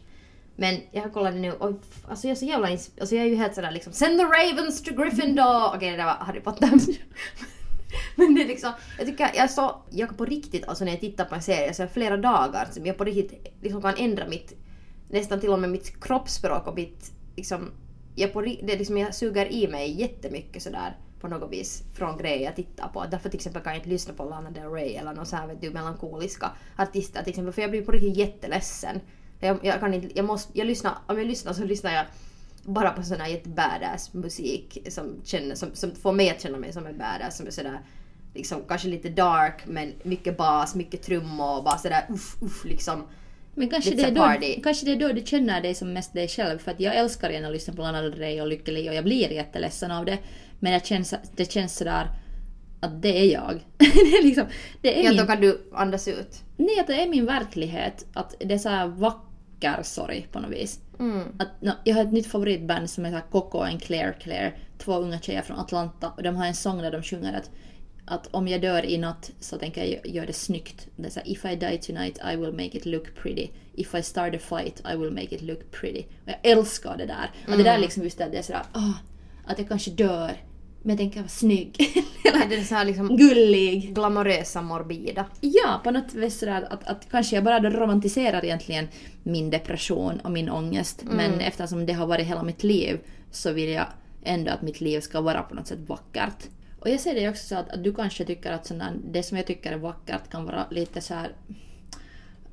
Men 0.57 0.81
jag 0.91 1.03
har 1.03 1.11
kollat 1.11 1.33
det 1.33 1.41
nu 1.41 1.53
och 1.53 1.71
alltså 2.09 2.27
jag 2.27 2.33
är 2.33 2.39
så 2.39 2.45
jävla 2.45 2.69
alltså 2.69 3.15
jag 3.15 3.25
är 3.25 3.29
ju 3.29 3.37
helt 3.37 3.55
sådär 3.55 3.71
liksom 3.71 3.93
Send 3.93 4.19
the 4.19 4.25
ravens 4.25 4.83
to 4.83 4.95
Gryffindor! 4.95 5.75
Okej 5.75 5.91
det 5.91 5.97
där 5.97 6.05
var 6.05 6.13
Harry 6.13 6.41
Potter. 6.41 6.71
Men 8.17 8.35
det 8.35 8.43
är 8.43 8.47
liksom, 8.47 8.73
jag 8.99 9.07
tycker 9.07 9.31
jag 9.35 9.51
så, 9.51 9.83
jag 9.91 10.17
på 10.17 10.25
riktigt 10.25 10.69
alltså 10.69 10.85
när 10.85 10.93
jag 10.93 11.01
tittar 11.01 11.25
på 11.25 11.35
en 11.35 11.43
serie 11.43 11.75
så 11.75 11.83
är 11.83 11.87
flera 11.87 12.17
dagar 12.17 12.69
som 12.71 12.87
jag 12.87 12.99
på 12.99 13.05
riktigt 13.05 13.47
liksom 13.63 13.83
kan 13.83 13.95
ändra 13.97 14.29
mitt, 14.29 14.53
nästan 15.09 15.41
till 15.41 15.51
och 15.51 15.59
med 15.59 15.71
mitt 15.71 16.05
kroppsspråk 16.05 16.67
och 16.67 16.75
mitt 16.75 17.13
liksom, 17.37 17.71
jag 18.17 18.33
på, 18.33 18.41
det 18.41 18.79
liksom 18.79 18.97
jag 18.97 19.15
suger 19.15 19.53
i 19.53 19.69
mig 19.69 20.01
jättemycket 20.01 20.63
sådär 20.63 20.97
på 21.21 21.29
något 21.29 21.53
vis 21.53 21.83
från 21.95 22.19
grejer 22.19 22.45
jag 22.45 22.57
tittar 22.57 22.89
på. 22.89 23.05
Därför 23.11 23.29
till 23.29 23.39
exempel 23.39 23.63
kan 23.63 23.73
jag 23.73 23.81
inte 23.81 23.89
lyssna 23.89 24.15
på 24.15 24.25
Lana 24.25 24.51
Del 24.51 24.71
Rey 24.71 24.95
eller 24.95 25.15
någon 25.15 25.27
så 25.27 25.37
här 25.37 25.47
vet 25.47 25.61
du 25.61 25.71
melankoliska 25.71 26.51
artister 26.77 27.23
till 27.23 27.31
exempel 27.31 27.53
för 27.53 27.63
jag 27.63 27.71
blir 27.71 27.83
på 27.83 27.93
riktigt 27.93 28.17
jätteledsen. 28.17 29.01
Jag, 29.41 29.59
jag 29.63 29.81
kan 29.81 29.95
inte, 29.95 30.09
jag 30.15 30.25
måste, 30.25 30.59
jag 30.59 30.67
lyssnar, 30.67 30.93
om 31.07 31.19
jag 31.19 31.27
lyssnar 31.27 31.53
så 31.53 31.65
lyssnar 31.65 31.93
jag 31.93 32.07
bara 32.63 32.91
på 32.91 33.03
sån 33.03 33.21
här 33.21 33.29
jättebadass 33.29 34.15
musik 34.15 34.87
som, 34.89 35.21
känner, 35.25 35.55
som, 35.55 35.75
som 35.75 35.95
får 35.95 36.13
mig 36.13 36.31
att 36.31 36.41
känna 36.41 36.59
mig 36.59 36.73
som 36.73 36.87
en 36.87 36.99
badass 36.99 37.37
som 37.37 37.47
är 37.47 37.51
sådär 37.51 37.81
liksom 38.35 38.63
kanske 38.69 38.89
lite 38.89 39.09
dark 39.09 39.67
men 39.67 39.93
mycket 40.03 40.37
bas, 40.37 40.75
mycket 40.75 41.03
trummor 41.03 41.57
och 41.59 41.65
bara 41.65 41.79
sådär 41.79 42.07
uff 42.09 42.43
uff 42.43 42.65
liksom. 42.65 43.03
Men 43.59 43.69
kanske 43.71 43.95
det, 43.95 44.03
är 44.03 44.11
då, 44.11 44.21
party. 44.23 44.61
kanske 44.63 44.87
det 44.87 44.93
är 44.93 44.97
då 44.97 45.09
du 45.09 45.23
känner 45.27 45.61
dig 45.61 45.75
som 45.75 45.93
mest 45.93 46.13
dig 46.13 46.29
själv. 46.29 46.59
För 46.59 46.71
att 46.71 46.81
jag 46.81 46.97
älskar 46.97 47.31
gärna 47.31 47.47
att 47.47 47.53
lyssna 47.53 47.75
på 47.75 47.83
Lana 47.83 48.03
Del 48.03 48.15
Rey 48.15 48.41
och 48.41 48.49
Lykke 48.49 48.73
Li 48.73 48.91
och 48.91 48.95
jag 48.95 49.05
blir 49.05 49.33
jätteledsen 49.33 49.91
av 49.91 50.05
det. 50.05 50.19
Men 50.61 50.73
det 50.73 50.87
känns, 50.87 51.15
det 51.37 51.53
känns 51.53 51.77
sådär 51.77 52.09
att 52.81 53.03
det 53.03 53.19
är 53.19 53.33
jag. 53.33 53.61
det 53.77 53.85
är 53.85 54.23
liksom, 54.25 54.47
det 54.81 55.01
är 55.01 55.05
Ja, 55.05 55.11
min, 55.11 55.19
då 55.19 55.27
kan 55.27 55.41
du 55.41 55.71
andas 55.73 56.09
ut. 56.09 56.43
nej, 56.57 56.81
att 56.81 56.87
det 56.87 57.03
är 57.03 57.09
min 57.09 57.27
verklighet. 57.27 58.07
Att 58.13 58.35
det 58.39 58.55
är 58.55 58.59
såhär 58.59 58.87
vacker 58.87 59.83
sorg 59.83 60.27
på 60.33 60.41
något 60.41 60.51
vis. 60.51 60.81
Mm. 60.99 61.23
Att, 61.39 61.63
no, 61.63 61.73
jag 61.85 61.95
har 61.95 62.03
ett 62.03 62.13
nytt 62.13 62.27
favoritband 62.27 62.91
som 62.91 63.05
heter 63.05 63.23
Coco 63.31 63.59
och 63.59 63.81
Claire 63.81 64.13
Claire. 64.13 64.53
Två 64.79 64.95
unga 64.95 65.21
tjejer 65.21 65.43
från 65.43 65.59
Atlanta. 65.59 66.13
Och 66.17 66.23
de 66.23 66.37
har 66.37 66.47
en 66.47 66.55
sång 66.55 66.79
där 66.79 66.93
de 66.93 67.03
sjunger 67.03 67.37
att, 67.37 67.51
att 68.07 68.27
om 68.31 68.49
jag 68.49 68.61
dör 68.61 68.85
i 68.85 68.99
natt 68.99 69.31
så 69.41 69.59
tänker 69.59 69.85
jag 69.85 70.07
göra 70.07 70.27
det 70.27 70.33
snyggt. 70.33 70.87
Det 70.97 71.07
är 71.07 71.11
så 71.11 71.21
här, 71.21 71.29
If 71.31 71.45
I 71.45 71.57
die 71.57 71.79
tonight 71.79 72.19
I 72.33 72.37
will 72.37 72.53
make 72.53 72.79
it 72.79 72.87
look 72.87 73.15
pretty. 73.23 73.49
If 73.75 73.95
I 73.95 74.03
start 74.03 74.35
a 74.35 74.39
fight 74.39 74.83
I 74.95 74.97
will 74.97 75.11
make 75.11 75.35
it 75.35 75.43
look 75.43 75.71
pretty. 75.71 76.03
Och 76.03 76.29
jag 76.29 76.39
älskar 76.43 76.97
det 76.97 77.07
där. 77.07 77.31
Och 77.49 77.57
det 77.57 77.63
där 77.63 77.75
är 77.75 77.79
liksom 77.79 78.03
just 78.03 78.19
det 78.19 78.25
att 78.25 78.33
det 78.33 78.39
är 78.39 78.43
sådär, 78.43 78.63
ah, 78.73 78.93
att 79.47 79.59
jag 79.59 79.69
kanske 79.69 79.91
dör. 79.91 80.37
Men 80.83 80.91
jag 80.91 80.99
tänker 80.99 81.21
vara 81.21 81.29
snygg. 81.29 81.77
Är 82.25 82.49
det 82.49 82.65
så 82.65 82.75
här 82.75 82.85
liksom 82.85 83.17
Gullig. 83.17 83.95
glamorösa 83.95 84.63
morbida? 84.63 85.25
Ja, 85.41 85.81
på 85.85 85.91
något 85.91 86.15
vis 86.15 86.39
sådär 86.39 86.69
att, 86.71 86.89
att 86.89 87.11
kanske 87.11 87.37
jag 87.37 87.45
bara 87.45 87.71
romantiserar 87.71 88.45
egentligen 88.45 88.89
min 89.23 89.51
depression 89.51 90.21
och 90.21 90.31
min 90.31 90.51
ångest. 90.51 91.05
Men 91.05 91.41
eftersom 91.41 91.87
det 91.87 91.93
har 91.93 92.07
varit 92.07 92.27
hela 92.27 92.43
mitt 92.43 92.63
liv 92.63 92.99
så 93.31 93.53
vill 93.53 93.69
jag 93.69 93.87
ändå 94.25 94.51
att 94.51 94.63
mitt 94.63 94.81
liv 94.81 95.01
ska 95.01 95.21
vara 95.21 95.43
på 95.43 95.55
något 95.55 95.67
sätt 95.67 95.79
vackert. 95.87 96.49
Och 96.87 96.93
jag 96.93 97.01
ser 97.01 97.15
det 97.15 97.29
också 97.29 97.47
så 97.47 97.55
att, 97.57 97.71
att 97.71 97.85
du 97.85 97.95
kanske 97.95 98.25
tycker 98.25 98.53
att 98.53 98.67
sådär, 98.67 98.93
det 99.05 99.23
som 99.23 99.37
jag 99.37 99.47
tycker 99.47 99.73
är 99.73 99.77
vackert 99.77 100.31
kan 100.31 100.45
vara 100.45 100.67
lite 100.71 101.01
så 101.01 101.15
här 101.15 101.33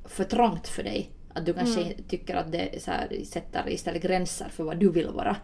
för 0.04 0.24
trångt 0.24 0.68
för 0.68 0.82
dig. 0.82 1.10
Att 1.34 1.46
du 1.46 1.54
kanske 1.54 1.94
tycker 2.08 2.34
att 2.36 2.52
det 2.52 2.82
så 2.82 2.90
här, 2.90 3.24
sätter 3.24 3.68
istället 3.68 4.02
gränser 4.02 4.48
för 4.48 4.64
vad 4.64 4.76
du 4.76 4.90
vill 4.90 5.08
vara. 5.08 5.36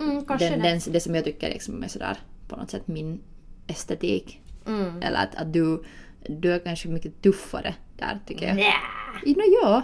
Mm, 0.00 0.24
Den, 0.26 0.38
det. 0.38 0.56
den, 0.56 0.80
det 0.90 1.00
som 1.00 1.14
jag 1.14 1.24
tycker 1.24 1.48
liksom 1.48 1.82
är 1.82 1.88
sådär 1.88 2.16
på 2.48 2.56
något 2.56 2.70
sätt 2.70 2.88
min 2.88 3.20
estetik. 3.66 4.40
Mm. 4.66 5.02
Eller 5.02 5.18
att, 5.18 5.34
att 5.34 5.52
du, 5.52 5.84
du 6.28 6.52
är 6.52 6.58
kanske 6.58 6.88
mycket 6.88 7.22
tuffare 7.22 7.74
där 7.96 8.18
tycker 8.26 8.46
jag. 8.46 8.56
Nä. 8.56 8.72
Nå 9.26 9.42
ja, 9.62 9.82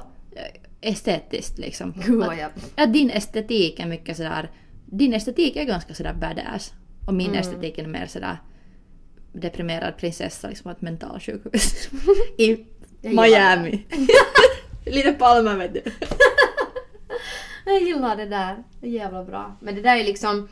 estetiskt 0.80 1.58
liksom. 1.58 1.94
Gud 2.06 2.22
att, 2.22 2.38
jag... 2.38 2.50
att 2.76 2.92
din 2.92 3.10
estetik 3.10 3.80
är 3.80 3.86
mycket 3.86 4.16
sådär, 4.16 4.50
din 4.86 5.14
estetik 5.14 5.56
är 5.56 5.64
ganska 5.64 5.94
sådär 5.94 6.14
badass. 6.14 6.72
Och 7.06 7.14
min 7.14 7.26
Mm. 7.26 7.40
estetik 7.40 7.78
är 7.78 7.86
mer 7.86 8.06
sådär 8.06 8.38
deprimerad 9.32 9.96
prinsessa 9.98 10.48
liksom 10.48 10.64
på 10.64 10.70
ett 10.70 10.80
mentalsjukhus. 10.80 11.88
I 12.38 12.66
Miami. 13.02 13.86
Lite 14.86 15.12
Palma 15.12 15.54
vet 15.54 15.74
du. 15.74 15.82
Jag 17.64 17.82
gillar 17.82 18.16
det 18.16 18.26
där. 18.26 18.64
Det 18.80 18.86
är 18.86 18.90
jävla 18.90 19.24
bra. 19.24 19.56
Men 19.60 19.74
det 19.74 19.80
där 19.82 19.96
är 19.96 20.04
liksom... 20.04 20.48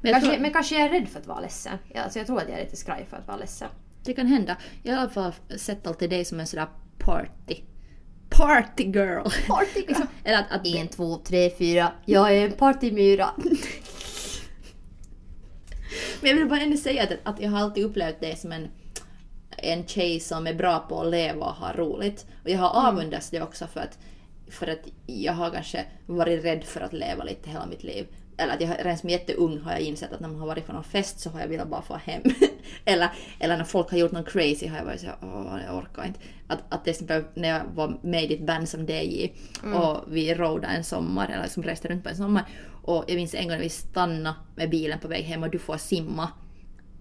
Men 0.00 0.12
kanske, 0.12 0.30
tror- 0.30 0.40
men 0.42 0.52
kanske 0.52 0.74
jag 0.74 0.84
är 0.84 0.88
rädd 1.00 1.08
för 1.08 1.20
att 1.20 1.26
vara 1.26 1.40
ledsen. 1.40 1.78
Ja, 1.94 2.02
alltså 2.02 2.18
jag 2.18 2.26
tror 2.26 2.38
att 2.40 2.48
jag 2.48 2.58
är 2.58 2.64
lite 2.64 2.76
skraj 2.76 3.06
för 3.10 3.16
att 3.16 3.26
vara 3.28 3.36
ledsen. 3.36 3.68
Det 4.04 4.12
kan 4.12 4.26
hända. 4.26 4.56
Jag 4.82 4.92
har 4.92 4.98
i 4.98 5.02
alla 5.02 5.10
fall 5.10 5.32
sett 5.58 5.86
alltid 5.86 6.10
dig 6.10 6.24
som 6.24 6.40
en 6.40 6.46
sådär 6.46 6.66
party. 6.98 7.56
Party 8.30 8.82
girl. 8.84 9.22
Party 9.48 9.84
liksom, 9.88 10.06
eller 10.24 10.38
att, 10.38 10.52
att 10.52 10.66
En, 10.66 10.88
två, 10.88 11.16
tre, 11.16 11.50
fyra. 11.58 11.92
Jag 12.04 12.36
är 12.36 12.44
en 12.46 12.52
partymyra. 12.52 13.30
Men 16.20 16.30
jag 16.30 16.36
vill 16.36 16.48
bara 16.48 16.60
ändå 16.60 16.76
säga 16.76 17.02
att, 17.02 17.10
att 17.22 17.40
jag 17.40 17.50
har 17.50 17.58
alltid 17.58 17.84
upplevt 17.84 18.20
dig 18.20 18.36
som 18.36 18.52
en, 18.52 18.68
en 19.56 19.86
tjej 19.86 20.20
som 20.20 20.46
är 20.46 20.54
bra 20.54 20.78
på 20.78 21.00
att 21.00 21.10
leva 21.10 21.46
och 21.46 21.54
ha 21.54 21.72
roligt. 21.72 22.26
Och 22.44 22.50
jag 22.50 22.58
har 22.58 22.88
avundats 22.88 23.30
det 23.30 23.42
också 23.42 23.66
för 23.66 23.80
att, 23.80 23.98
för 24.50 24.66
att 24.66 24.88
jag 25.06 25.32
har 25.32 25.50
kanske 25.50 25.84
varit 26.06 26.44
rädd 26.44 26.64
för 26.64 26.80
att 26.80 26.92
leva 26.92 27.24
lite 27.24 27.50
hela 27.50 27.66
mitt 27.66 27.84
liv. 27.84 28.06
Eller 28.36 28.54
att 28.54 28.60
jag 28.60 28.70
redan 28.78 28.98
som 28.98 29.08
jätteung 29.08 29.60
har 29.60 29.72
jag 29.72 29.80
insett 29.80 30.12
att 30.12 30.20
när 30.20 30.28
man 30.28 30.40
har 30.40 30.46
varit 30.46 30.66
på 30.66 30.72
någon 30.72 30.84
fest 30.84 31.20
så 31.20 31.30
har 31.30 31.40
jag 31.40 31.48
velat 31.48 31.68
bara 31.68 31.82
få 31.82 31.94
hem. 31.94 32.22
eller, 32.84 33.08
eller 33.38 33.56
när 33.56 33.64
folk 33.64 33.90
har 33.90 33.98
gjort 33.98 34.12
någon 34.12 34.24
crazy 34.24 34.66
har 34.66 34.76
jag 34.76 34.84
varit 34.84 35.00
såhär, 35.00 35.16
åh 35.22 35.58
jag 35.66 35.76
orkar 35.76 36.04
inte. 36.06 36.20
Att, 36.46 36.58
att 36.68 36.84
till 36.84 36.90
exempel 36.90 37.24
när 37.34 37.48
jag 37.48 37.62
var 37.74 37.98
med 38.02 38.24
i 38.24 38.26
ditt 38.26 38.46
band 38.46 38.68
som 38.68 38.86
DJ 38.86 39.28
och 39.74 40.04
vi 40.08 40.34
roadade 40.34 40.74
en 40.74 40.84
sommar, 40.84 41.28
eller 41.28 41.42
liksom 41.42 41.62
reste 41.62 41.88
runt 41.88 42.04
på 42.04 42.08
en 42.08 42.16
sommar. 42.16 42.44
Och 42.82 43.04
jag 43.08 43.16
minns 43.16 43.34
en 43.34 43.42
gång 43.42 43.56
när 43.56 43.62
vi 43.62 43.68
stannade 43.68 44.36
med 44.56 44.70
bilen 44.70 44.98
på 44.98 45.08
väg 45.08 45.24
hem 45.24 45.42
och 45.42 45.50
du 45.50 45.58
får 45.58 45.76
simma. 45.76 46.28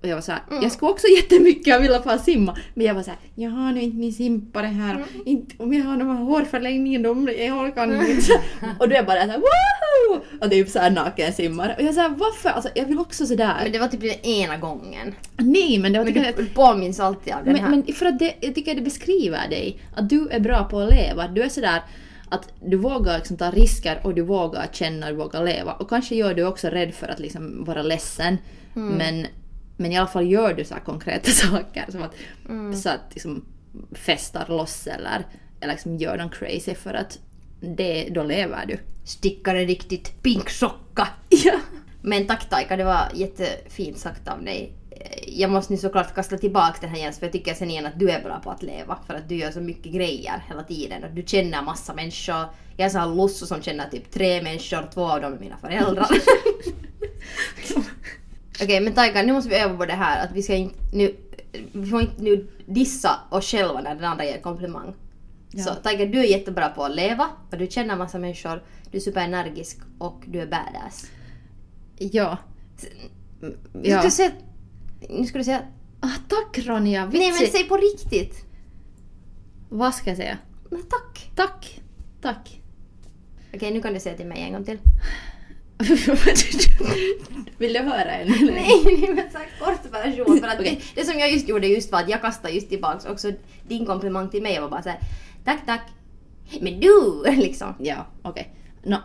Och 0.01 0.07
jag 0.07 0.15
var 0.15 0.21
såhär, 0.21 0.41
jag 0.61 0.71
skulle 0.71 0.91
också 0.91 1.07
jättemycket 1.17 1.81
vilja 1.81 2.01
få 2.01 2.17
simma. 2.17 2.57
Men 2.73 2.85
jag 2.85 2.93
var 2.93 3.03
såhär, 3.03 3.19
jag 3.35 3.49
har 3.49 3.71
nu 3.71 3.81
inte 3.81 3.97
min 3.97 4.13
simpare 4.13 4.65
här. 4.65 5.05
Inte, 5.25 5.55
om 5.63 5.73
jag 5.73 5.83
har 5.83 5.97
de 5.97 6.09
här 6.09 6.23
hårförlängningen, 6.23 7.03
de, 7.03 7.29
jag 7.37 7.57
orkar 7.57 8.09
inte. 8.09 8.33
och 8.79 8.89
då 8.89 8.93
är 8.93 8.97
jag 8.97 9.05
bara 9.05 9.25
såhär, 9.25 9.37
wow! 9.37 10.21
Och 10.41 10.51
typ 10.51 10.69
såhär 10.69 10.91
naken 10.91 11.33
simmar. 11.33 11.75
Och 11.77 11.83
jag 11.83 11.93
såhär, 11.93 12.09
varför? 12.09 12.49
Alltså 12.49 12.69
jag 12.75 12.85
vill 12.85 12.99
också 12.99 13.25
sådär. 13.25 13.55
Men 13.63 13.71
det 13.71 13.79
var 13.79 13.87
typ 13.87 14.01
den 14.01 14.25
ena 14.25 14.57
gången. 14.57 15.15
Nej 15.37 15.77
men 15.77 15.93
det 15.93 15.99
var 15.99 16.05
Men 16.05 16.13
tycker 16.13 16.33
du 16.37 16.45
påminns 16.45 16.99
alltid 16.99 17.33
av 17.33 17.45
den 17.45 17.55
här. 17.55 17.69
men, 17.69 17.83
men 17.85 17.95
för 17.95 18.05
att 18.05 18.19
det, 18.19 18.33
jag 18.41 18.55
tycker 18.55 18.75
det 18.75 18.81
beskriver 18.81 19.49
dig. 19.49 19.79
Att 19.95 20.09
du 20.09 20.27
är 20.29 20.39
bra 20.39 20.63
på 20.63 20.79
att 20.79 20.89
leva. 20.89 21.27
Du 21.27 21.41
är 21.41 21.49
sådär 21.49 21.81
att 22.29 22.53
du 22.61 22.77
vågar 22.77 23.17
liksom 23.17 23.37
ta 23.37 23.51
risker 23.51 23.99
och 24.03 24.15
du 24.15 24.21
vågar 24.21 24.67
känna 24.71 25.05
och 25.05 25.11
du 25.11 25.17
vågar 25.17 25.43
leva. 25.43 25.73
Och 25.73 25.89
kanske 25.89 26.15
gör 26.15 26.33
du 26.33 26.45
också 26.45 26.67
rädd 26.67 26.93
för 26.93 27.07
att 27.07 27.19
liksom 27.19 27.63
vara 27.63 27.81
ledsen. 27.81 28.37
Men, 28.73 29.27
men 29.77 29.91
i 29.91 29.97
alla 29.97 30.07
fall 30.07 30.31
gör 30.31 30.53
du 30.53 30.65
så 30.65 30.75
konkreta 30.85 31.31
saker. 31.31 31.85
Som 31.89 32.01
att, 32.03 32.15
Så 32.77 32.89
att 32.89 33.01
liksom 33.09 33.45
festar 33.91 34.45
loss 34.47 34.87
eller, 34.87 35.27
eller 35.59 35.73
liksom 35.73 35.97
gör 35.97 36.17
någon 36.17 36.29
crazy 36.29 36.75
för 36.75 36.93
att 36.93 37.19
det, 37.61 38.09
då 38.11 38.23
lever 38.23 38.65
du. 38.65 38.79
Stickar 39.03 39.55
en 39.55 39.67
riktigt 39.67 40.23
pink 40.23 40.49
socka. 40.49 41.07
Ja. 41.29 41.59
Men 42.01 42.27
tack 42.27 42.49
Taika, 42.49 42.77
det 42.77 42.83
var 42.83 43.11
jättefint 43.15 43.97
sagt 43.97 44.27
av 44.27 44.43
dig. 44.43 44.78
Jag 45.27 45.51
måste 45.51 45.73
nu 45.73 45.79
såklart 45.79 46.15
kasta 46.15 46.37
tillbaka 46.37 46.77
den 46.81 46.89
här 46.89 46.97
Jens 46.97 47.19
för 47.19 47.25
jag 47.25 47.33
tycker 47.33 47.53
sen 47.53 47.69
igen 47.69 47.85
att 47.85 47.99
du 47.99 48.09
är 48.09 48.23
bra 48.23 48.39
på 48.39 48.51
att 48.51 48.63
leva 48.63 48.99
för 49.07 49.13
att 49.13 49.29
du 49.29 49.35
gör 49.35 49.51
så 49.51 49.61
mycket 49.61 49.91
grejer 49.91 50.43
hela 50.47 50.63
tiden 50.63 51.03
och 51.03 51.09
du 51.09 51.23
känner 51.25 51.61
massa 51.61 51.93
människor. 51.93 52.45
Jag 52.77 52.85
är 52.85 52.89
så 52.89 52.97
här 52.97 53.15
Lusso 53.15 53.45
som 53.45 53.61
känner 53.61 53.89
typ 53.89 54.11
tre 54.11 54.41
människor, 54.41 54.89
två 54.93 55.09
av 55.09 55.21
dem 55.21 55.33
är 55.33 55.39
mina 55.39 55.57
föräldrar. 55.57 56.07
Okej 58.63 58.81
men 58.81 58.93
Taika, 58.93 59.21
nu 59.21 59.33
måste 59.33 59.49
vi 59.49 59.55
öva 59.55 59.77
på 59.77 59.85
det 59.85 59.93
här 59.93 60.25
att 60.25 60.31
vi 60.31 60.43
ska 60.43 60.55
inte 60.55 60.75
nu, 60.93 61.15
vi 61.71 61.85
får 61.85 62.01
inte 62.01 62.23
nu 62.23 62.47
dissa 62.65 63.19
oss 63.29 63.45
själva 63.51 63.81
när 63.81 63.95
den 63.95 64.03
andra 64.03 64.25
ger 64.25 64.41
komplimang. 64.41 64.93
Ja. 65.51 65.63
Så 65.63 65.75
Taika, 65.75 66.05
du 66.05 66.19
är 66.19 66.23
jättebra 66.23 66.69
på 66.69 66.83
att 66.83 66.95
leva 66.95 67.29
och 67.51 67.57
du 67.57 67.67
känner 67.67 67.95
massa 67.95 68.19
människor, 68.19 68.63
du 68.91 68.97
är 68.97 69.01
superenergisk 69.01 69.77
och 69.97 70.23
du 70.25 70.41
är 70.41 70.47
badass. 70.47 71.05
Ja. 71.97 72.37
Ja. 73.81 73.99
ska 73.99 74.03
du 74.03 74.11
säga... 74.11 74.31
Nu 75.09 75.25
ska 75.25 75.37
du 75.37 75.43
säga... 75.43 75.61
Ah, 75.99 76.15
tack 76.27 76.65
Ronja, 76.67 77.09
Nej 77.13 77.31
men 77.31 77.51
säg 77.51 77.63
på 77.63 77.77
riktigt! 77.77 78.45
Vad 79.69 79.95
ska 79.95 80.09
jag 80.09 80.17
säga? 80.17 80.37
Men 80.69 80.81
tack! 80.81 81.31
Tack. 81.35 81.81
Tack. 82.21 82.61
Okej, 83.53 83.71
nu 83.73 83.81
kan 83.81 83.93
du 83.93 83.99
säga 83.99 84.17
till 84.17 84.25
mig 84.25 84.41
en 84.41 84.53
gång 84.53 84.63
till. 84.63 84.77
Vill 87.57 87.73
du 87.73 87.79
höra 87.79 88.11
en? 88.11 88.33
eller? 88.33 88.51
Nej, 88.51 88.81
nej 88.85 89.13
men 89.13 89.31
så 89.31 89.65
kort 89.65 89.93
version. 89.93 90.39
För 90.39 90.47
att 90.47 90.55
Okej. 90.59 90.81
det, 90.95 91.01
det 91.01 91.07
som 91.07 91.19
jag 91.19 91.31
just 91.31 91.49
gjorde 91.49 91.67
just 91.67 91.91
var 91.91 91.99
att 91.99 92.09
jag 92.09 92.21
kastade 92.21 92.53
just 92.53 92.69
tillbaks 92.69 93.05
också 93.05 93.31
din 93.67 93.85
komplimang 93.85 94.29
till 94.29 94.41
mig 94.41 94.57
och 94.57 94.61
var 94.61 94.69
bara 94.69 94.83
såhär 94.83 94.99
tack 95.45 95.65
tack. 95.65 95.81
Men 96.61 96.79
du! 96.79 97.23
Liksom. 97.35 97.73
Ja, 97.79 98.05
okej. 98.21 98.55
Nå, 98.83 98.97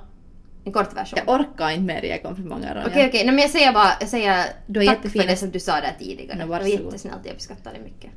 En 0.66 0.72
kort 0.72 0.96
version. 0.96 1.18
jag 1.26 1.40
orkar 1.40 1.70
inte 1.70 1.82
mer 1.94 2.02
ge 2.02 2.18
komplimanger 2.18 2.74
Ronja. 2.74 2.88
Okej 2.88 3.08
okej, 3.08 3.24
nej, 3.24 3.34
men 3.34 3.38
jag 3.42 3.50
säger 3.50 3.72
bara 3.72 3.90
jag 4.00 4.08
säger 4.08 4.46
Du 4.66 4.82
är 4.82 4.86
tack 4.86 4.96
jättefin. 4.96 5.22
för 5.22 5.28
det 5.28 5.36
som 5.36 5.50
du 5.50 5.60
sa 5.60 5.72
där 5.72 5.94
tidigare. 5.98 6.36
Nej, 6.38 6.46
det 6.46 6.50
var 6.50 6.60
jättesnällt, 6.60 7.20
jag 7.24 7.34
uppskattar 7.34 7.72
det 7.72 7.80
mycket. 7.80 8.10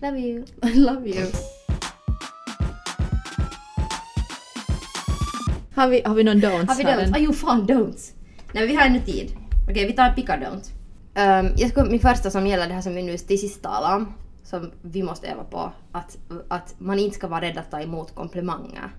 Love 0.00 0.18
you. 0.18 0.44
I 0.62 0.74
love 0.78 1.08
you. 1.08 1.26
Har 5.74 5.88
vi, 5.88 6.02
har 6.04 6.14
vi 6.14 6.24
någon 6.24 6.36
don'ts? 6.36 6.68
Har 6.68 6.74
vi 6.76 6.84
don'ts? 6.84 7.12
Ah, 7.14 7.18
jo 7.18 7.32
fan 7.32 7.66
don'ts! 7.66 8.12
Nej 8.52 8.66
vi 8.66 8.74
har 8.74 8.86
ännu 8.86 9.00
tid. 9.00 9.36
Okej 9.70 9.86
vi 9.86 9.92
tar 9.92 10.10
pick 10.12 10.28
or 10.28 10.32
don't. 10.32 10.70
Um, 11.14 11.54
jag 11.56 11.70
ska, 11.70 11.84
min 11.84 12.00
första 12.00 12.30
som 12.30 12.46
gäller 12.46 12.68
det 12.68 12.74
här 12.74 12.80
som 12.80 12.94
vi 12.94 13.02
nu 13.02 13.18
till 13.18 13.40
sist 13.40 13.62
talade 13.62 13.94
om, 13.96 14.14
som 14.44 14.70
vi 14.82 15.02
måste 15.02 15.26
öva 15.28 15.44
på, 15.44 15.72
att, 15.92 16.18
att 16.48 16.74
man 16.78 16.98
inte 16.98 17.14
ska 17.16 17.28
vara 17.28 17.40
rädd 17.40 17.58
att 17.58 17.70
ta 17.70 17.80
emot 17.80 18.14
komplimanger. 18.14 18.90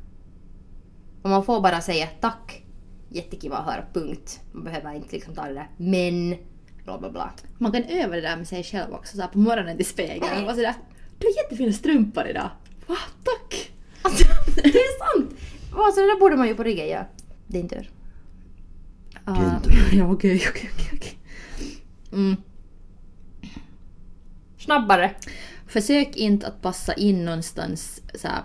Och 1.23 1.29
man 1.29 1.45
får 1.45 1.61
bara 1.61 1.81
säga 1.81 2.07
tack, 2.21 2.63
jättekiva 3.09 3.57
att 3.57 3.65
höra, 3.65 3.85
punkt. 3.93 4.41
Man 4.51 4.63
behöver 4.63 4.93
inte 4.93 5.11
liksom 5.11 5.35
ta 5.35 5.45
det 5.47 5.53
där 5.53 5.69
men, 5.77 6.35
bla 6.83 6.99
bla 6.99 7.09
bla. 7.09 7.33
Man 7.57 7.71
kan 7.71 7.83
öva 7.83 8.15
det 8.15 8.21
där 8.21 8.37
med 8.37 8.47
sig 8.47 8.63
själv 8.63 8.93
också, 8.93 9.15
så 9.15 9.21
här 9.21 9.29
på 9.29 9.39
morgonen 9.39 9.77
till 9.77 9.85
spegeln 9.85 10.37
och 10.37 10.43
vara 10.43 10.55
sådär 10.55 10.73
Du 11.19 11.27
har 11.27 11.43
jättefina 11.43 11.73
strumpor 11.73 12.27
idag. 12.27 12.49
Va? 12.87 12.97
Tack! 13.23 13.71
Alltså, 14.01 14.23
det 14.55 14.69
är 14.69 15.15
sant! 15.15 15.35
Alltså, 15.75 16.01
det 16.01 16.07
där 16.07 16.19
borde 16.19 16.35
man 16.35 16.47
ju 16.47 16.55
på 16.55 16.63
ryggen 16.63 16.87
göra. 16.87 17.05
Din 17.47 17.69
tur. 17.69 17.89
Ah, 19.25 19.35
ja, 19.93 20.11
okej, 20.11 20.45
okej, 20.49 20.69
okej, 20.73 20.89
okej. 20.93 21.19
Mm. 22.11 22.35
Snabbare! 24.57 25.15
Försök 25.67 26.15
inte 26.15 26.47
att 26.47 26.61
passa 26.61 26.93
in 26.93 27.25
någonstans 27.25 28.01
så 28.15 28.27
här 28.27 28.43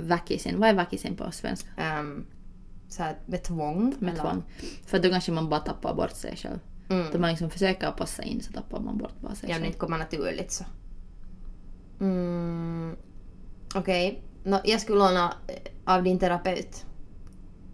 väkisen. 0.00 0.60
Vad 0.60 0.68
är 0.68 0.74
väkisen 0.74 1.16
på 1.16 1.30
svenska? 1.32 1.68
Um, 2.00 2.26
så 2.88 3.02
här, 3.02 3.16
med 3.26 3.42
tvång. 3.42 3.94
Med 3.98 4.12
eller- 4.14 4.22
tvång. 4.22 4.42
För 4.86 4.98
då 4.98 5.10
kanske 5.10 5.32
man 5.32 5.48
bara 5.48 5.60
tappar 5.60 5.94
bort 5.94 6.10
sig 6.16 6.36
själv. 6.36 6.58
Mm. 6.88 7.06
Då 7.12 7.18
man 7.18 7.30
liksom 7.30 7.50
försöker 7.50 7.90
passa 7.90 8.22
in 8.22 8.40
så 8.42 8.52
tappar 8.52 8.80
man 8.80 8.98
bort 8.98 9.20
bara 9.20 9.34
sig 9.34 9.50
Ja, 9.50 9.56
om 9.56 9.60
det 9.60 9.62
själv. 9.62 9.66
inte 9.66 9.78
kommer 9.78 9.98
naturligt 9.98 10.52
så. 10.52 10.64
Mm, 12.00 12.96
Okej. 13.74 14.22
Nå, 14.44 14.60
jag 14.64 14.80
skulle 14.80 14.98
låna 14.98 15.34
eh, 15.48 15.94
av 15.94 16.02
din 16.02 16.18
terapeut 16.18 16.86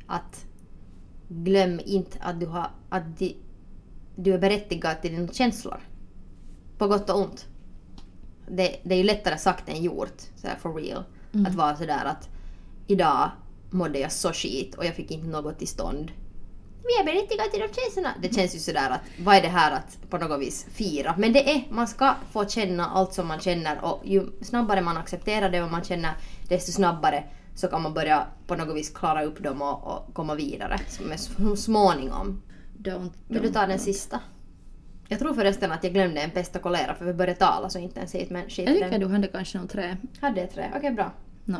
att 0.06 0.46
glöm 1.28 1.80
inte 1.84 2.18
att 2.20 2.40
du, 2.40 2.46
har, 2.46 2.70
att 2.88 3.18
di, 3.18 3.36
du 4.16 4.34
är 4.34 4.38
berättigad 4.38 5.02
till 5.02 5.10
dina 5.16 5.28
känslor. 5.32 5.80
På 6.78 6.86
gott 6.88 7.10
och 7.10 7.20
ont. 7.20 7.46
Det, 8.48 8.76
det 8.84 8.94
är 8.94 8.98
ju 8.98 9.04
lättare 9.04 9.38
sagt 9.38 9.68
än 9.68 9.82
gjort, 9.82 10.20
så 10.36 10.46
här 10.48 10.56
for 10.56 10.74
real. 10.74 11.04
Att 11.46 11.55
vara 11.55 11.77
sådär 11.77 12.05
att 12.05 12.29
idag 12.87 13.31
mådde 13.70 13.99
jag 13.99 14.12
så 14.12 14.33
skit 14.33 14.75
och 14.75 14.85
jag 14.85 14.94
fick 14.94 15.11
inte 15.11 15.27
något 15.27 15.59
till 15.59 15.68
stånd. 15.68 16.12
Vi 16.85 17.01
är 17.01 17.05
berättigade 17.05 17.51
till 17.51 17.61
de 17.61 17.68
känslorna. 17.81 18.14
Det 18.22 18.35
känns 18.35 18.55
ju 18.55 18.59
sådär 18.59 18.90
att 18.90 19.01
vad 19.25 19.37
är 19.37 19.42
det 19.42 19.49
här 19.49 19.72
att 19.72 20.11
på 20.11 20.18
något 20.18 20.40
vis 20.40 20.66
fira? 20.72 21.14
Men 21.18 21.33
det 21.33 21.51
är, 21.51 21.64
man 21.70 21.88
ska 21.88 22.14
få 22.33 22.46
känna 22.49 22.87
allt 22.87 23.12
som 23.14 23.27
man 23.27 23.40
känner 23.40 23.85
och 23.85 24.03
ju 24.05 24.27
snabbare 24.42 24.81
man 24.81 24.96
accepterar 24.96 25.51
det 25.51 25.62
och 25.62 25.70
man 25.70 25.85
känner 25.85 26.12
desto 26.49 26.72
snabbare 26.72 27.25
så 27.55 27.68
kan 27.68 27.83
man 27.83 27.94
börja 27.94 28.27
på 28.46 28.55
något 28.57 28.77
vis 28.77 28.90
klara 28.90 29.25
upp 29.25 29.42
dem 29.42 29.62
och, 29.62 29.85
och 29.85 30.14
komma 30.14 30.35
vidare 30.35 30.81
som 30.88 31.12
är 31.12 31.16
så 31.16 31.57
småningom. 31.57 32.42
Don't, 32.79 33.11
Vill 33.29 33.42
du 33.42 33.49
don't, 33.49 33.53
ta 33.53 33.61
den 33.66 33.79
don't. 33.79 33.83
sista? 33.83 34.20
Jag 35.09 35.18
tror 35.18 35.35
förresten 35.35 35.72
att 35.72 35.85
jag 35.85 35.92
glömde 35.92 36.20
en 36.20 36.31
pesta 36.31 36.59
kolera 36.59 36.94
för 36.94 37.05
vi 37.05 37.12
började 37.12 37.38
tala 37.38 37.68
så 37.70 37.79
intensivt 37.79 38.31
men 38.31 38.42
skit 38.49 38.59
Jag 38.68 38.75
tycker 38.75 38.90
den. 38.90 39.01
du 39.01 39.09
hade 39.09 39.29
kanske 39.29 39.59
någon 39.59 39.68
trä. 39.68 39.96
Hade 40.20 40.40
jag 40.40 40.51
tre? 40.51 40.70
Okej 40.77 40.90
bra. 40.92 41.12
No. 41.46 41.56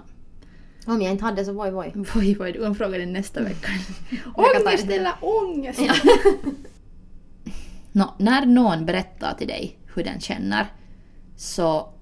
Om 0.87 1.03
jag 1.03 1.13
inte 1.13 1.25
hade 1.25 1.45
så 1.45 1.53
voi 1.53 1.71
voi. 1.71 1.93
Voi 2.15 2.35
voi, 2.35 2.53
du 2.53 2.63
kan 2.63 2.75
fråga 2.75 2.99
det 2.99 3.07
nästa 3.07 3.43
vecka. 3.43 3.69
Ångest 4.35 4.91
eller 4.91 5.13
ångest? 5.21 5.81
Nå, 7.93 8.15
när 8.19 8.47
någon 8.47 8.87
berättar 8.87 9.35
till 9.35 9.49
dig 9.49 9.79
hur 9.95 10.05
den 10.05 10.21
känner 10.21 10.67
så 11.37 11.93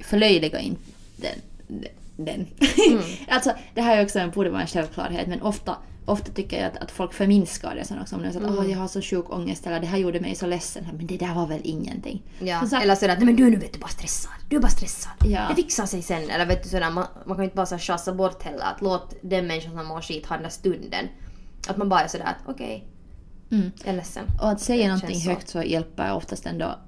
förlöjliga 0.00 0.60
inte 0.60 0.82
den. 1.16 1.38
den. 2.16 2.46
alltså, 3.28 3.52
det 3.74 3.80
här 3.80 3.98
är 3.98 4.04
också 4.04 4.18
en, 4.18 4.30
borde 4.30 4.50
vara 4.50 4.60
en 4.60 4.66
självklarhet 4.66 5.28
men 5.28 5.42
ofta, 5.42 5.76
ofta 6.04 6.32
tycker 6.32 6.56
jag 6.62 6.66
att, 6.66 6.76
att 6.82 6.90
folk 6.90 7.12
förminskar 7.12 7.74
det 7.74 7.84
sen 7.84 8.00
också. 8.00 8.16
Om 8.16 8.22
de 8.22 8.32
säger 8.32 8.46
att 8.46 8.58
"Åh, 8.58 8.70
jag 8.70 8.78
har 8.78 8.88
så 8.88 9.02
sjuk 9.02 9.30
ångest 9.30 9.66
eller 9.66 9.80
det 9.80 9.86
här 9.86 9.98
gjorde 9.98 10.20
mig 10.20 10.34
så 10.34 10.46
ledsen. 10.46 10.86
Men 10.96 11.06
det 11.06 11.16
där 11.16 11.34
var 11.34 11.46
väl 11.46 11.60
ingenting. 11.64 12.22
Ja, 12.40 12.60
Så 12.60 12.66
så 12.68 12.76
eller 12.76 12.94
sådär 12.94 13.12
att 13.12 13.18
"Nej, 13.18 13.26
men 13.26 13.36
du 13.36 13.46
är 13.46 13.50
nu 13.50 13.56
vet 13.56 13.72
du 13.72 13.78
bara 13.78 13.88
stressad. 13.88 14.32
Du 14.48 14.56
är 14.56 14.60
bara 14.60 14.68
stressad. 14.68 15.12
Ja. 15.26 15.46
Det 15.48 15.54
fixar 15.54 15.86
sig 15.86 16.02
sen. 16.02 16.30
Eller 16.30 16.46
vet 16.46 16.62
du 16.62 16.68
sådär, 16.68 16.90
man, 16.90 17.06
man 17.26 17.36
kan 17.36 17.44
inte 17.44 17.56
bara 17.56 17.78
chassa 17.78 18.12
bort 18.14 18.42
heller. 18.42 18.64
Att 18.64 18.80
låt 18.82 19.14
den 19.22 19.46
människan 19.46 19.76
som 19.78 19.86
mår 19.86 20.00
skit 20.00 20.26
ha 20.26 20.36
den 20.36 20.42
där 20.42 20.50
stunden. 20.50 21.08
Att 21.68 21.76
man 21.76 21.88
bara 21.88 22.00
är 22.00 22.08
sådär 22.08 22.24
att 22.26 22.54
okej, 22.54 22.88
Mm. 23.50 23.70
jag 23.78 23.88
är 23.88 23.96
ledsen. 23.96 24.24
Och 24.42 24.48
att 24.48 24.60
säga 24.60 24.86
någonting 24.88 25.20
så. 25.20 25.30
högt 25.30 25.48
så 25.48 25.62
hjälper 25.62 26.12
oftast 26.12 26.46
ändå 26.46 26.78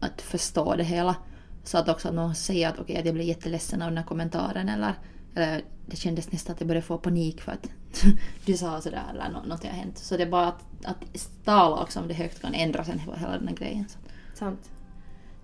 att 0.00 0.22
förstå 0.22 0.74
det 0.76 0.84
hela. 0.84 1.16
Så 1.64 1.78
att 1.78 1.88
också 1.88 2.08
att 2.08 2.14
någon 2.14 2.34
säger 2.34 2.68
att 2.68 2.78
okej, 2.78 2.96
att 2.96 3.04
jag 3.04 3.14
blev 3.14 3.26
jätteledsen 3.26 3.82
av 3.82 3.88
den 3.88 3.98
här 3.98 4.04
kommentaren 4.04 4.68
eller, 4.68 4.94
eller 5.34 5.62
det 5.86 5.96
kändes 5.96 6.32
nästan 6.32 6.54
att 6.54 6.60
jag 6.60 6.68
började 6.68 6.86
få 6.86 6.98
panik 6.98 7.40
för 7.40 7.52
att 7.52 7.70
du 8.46 8.56
sa 8.56 8.80
sådär 8.80 9.02
eller 9.10 9.28
nå- 9.30 9.42
något 9.46 9.64
har 9.64 9.70
hänt. 9.70 9.98
Så 9.98 10.16
det 10.16 10.22
är 10.22 10.30
bara 10.30 10.46
att, 10.46 10.64
att 10.84 10.96
tala 11.44 11.82
också 11.82 12.00
om 12.00 12.08
det 12.08 12.14
högt 12.14 12.40
kan 12.42 12.54
ändra 12.54 12.84
sen 12.84 12.98
hela 12.98 13.38
den 13.38 13.48
här 13.48 13.54
grejen. 13.56 13.84
Så. 13.88 13.98
Sant. 14.38 14.70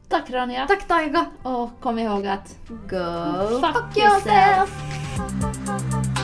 Tack 0.09 0.31
Ronja! 0.31 0.66
Tack 0.66 0.88
Taiga! 0.88 1.26
Och 1.42 1.81
kom 1.81 1.98
ihåg 1.98 2.26
att 2.26 2.57
Go 2.68 3.61
Fuck 3.61 3.74
fuck 3.74 3.96
yourself! 3.96 4.70
yourself. 5.18 6.19